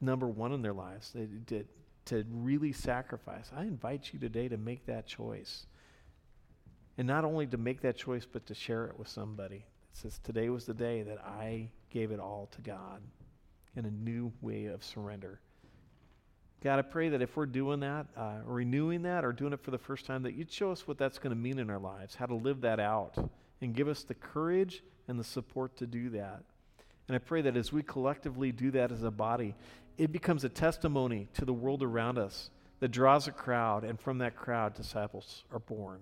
number 0.00 0.26
one 0.26 0.52
in 0.52 0.60
their 0.60 0.72
lives, 0.72 1.14
to, 1.46 1.64
to 2.06 2.24
really 2.32 2.72
sacrifice, 2.72 3.48
I 3.56 3.62
invite 3.62 4.12
you 4.12 4.18
today 4.18 4.48
to 4.48 4.56
make 4.56 4.86
that 4.86 5.06
choice. 5.06 5.66
And 6.98 7.06
not 7.06 7.24
only 7.24 7.46
to 7.46 7.58
make 7.58 7.82
that 7.82 7.96
choice, 7.96 8.26
but 8.26 8.44
to 8.46 8.54
share 8.56 8.86
it 8.86 8.98
with 8.98 9.06
somebody. 9.06 9.66
Says, 9.92 10.18
Today 10.22 10.48
was 10.48 10.66
the 10.66 10.74
day 10.74 11.02
that 11.02 11.18
I 11.18 11.68
gave 11.90 12.10
it 12.10 12.20
all 12.20 12.48
to 12.52 12.60
God 12.60 13.02
in 13.76 13.84
a 13.84 13.90
new 13.90 14.32
way 14.40 14.66
of 14.66 14.84
surrender. 14.84 15.40
God, 16.62 16.78
I 16.78 16.82
pray 16.82 17.08
that 17.08 17.22
if 17.22 17.36
we're 17.36 17.46
doing 17.46 17.80
that, 17.80 18.06
uh, 18.16 18.36
renewing 18.44 19.02
that, 19.02 19.24
or 19.24 19.32
doing 19.32 19.52
it 19.52 19.60
for 19.60 19.72
the 19.72 19.78
first 19.78 20.06
time, 20.06 20.22
that 20.22 20.34
you'd 20.34 20.52
show 20.52 20.70
us 20.70 20.86
what 20.86 20.96
that's 20.96 21.18
going 21.18 21.34
to 21.34 21.40
mean 21.40 21.58
in 21.58 21.70
our 21.70 21.78
lives, 21.78 22.14
how 22.14 22.26
to 22.26 22.34
live 22.34 22.60
that 22.60 22.78
out, 22.78 23.16
and 23.60 23.74
give 23.74 23.88
us 23.88 24.04
the 24.04 24.14
courage 24.14 24.82
and 25.08 25.18
the 25.18 25.24
support 25.24 25.76
to 25.78 25.86
do 25.86 26.10
that. 26.10 26.42
And 27.08 27.16
I 27.16 27.18
pray 27.18 27.42
that 27.42 27.56
as 27.56 27.72
we 27.72 27.82
collectively 27.82 28.52
do 28.52 28.70
that 28.72 28.92
as 28.92 29.02
a 29.02 29.10
body, 29.10 29.54
it 29.98 30.12
becomes 30.12 30.44
a 30.44 30.48
testimony 30.48 31.28
to 31.34 31.44
the 31.44 31.52
world 31.52 31.82
around 31.82 32.16
us 32.16 32.50
that 32.78 32.88
draws 32.88 33.26
a 33.26 33.32
crowd, 33.32 33.82
and 33.82 34.00
from 34.00 34.18
that 34.18 34.36
crowd, 34.36 34.74
disciples 34.74 35.44
are 35.52 35.58
born. 35.58 36.00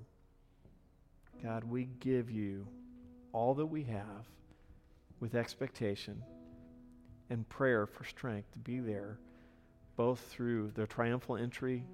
God, 1.43 1.65
we 1.65 1.89
give 2.01 2.31
you 2.31 2.67
all 3.33 3.55
that 3.55 3.67
we 3.67 3.83
have 3.85 4.27
with 5.21 5.35
expectation 5.35 6.23
and 7.29 7.49
prayer 7.49 7.87
for 7.87 8.05
strength 8.05 8.51
to 8.53 8.59
be 8.59 8.81
there 8.81 9.19
both 9.97 10.21
through 10.21 10.71
their 10.75 10.87
triumphal 10.87 11.37
entry 11.37 11.85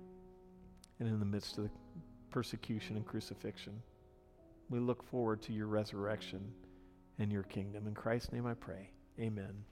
and 1.00 1.08
in 1.08 1.18
the 1.18 1.24
midst 1.24 1.58
of 1.58 1.64
the 1.64 1.70
persecution 2.30 2.96
and 2.96 3.04
crucifixion. 3.04 3.82
We 4.70 4.78
look 4.78 5.02
forward 5.02 5.42
to 5.42 5.52
your 5.52 5.66
resurrection 5.66 6.52
and 7.18 7.32
your 7.32 7.42
kingdom. 7.44 7.86
In 7.86 7.94
Christ's 7.94 8.32
name 8.32 8.46
I 8.46 8.54
pray. 8.54 8.90
Amen. 9.18 9.64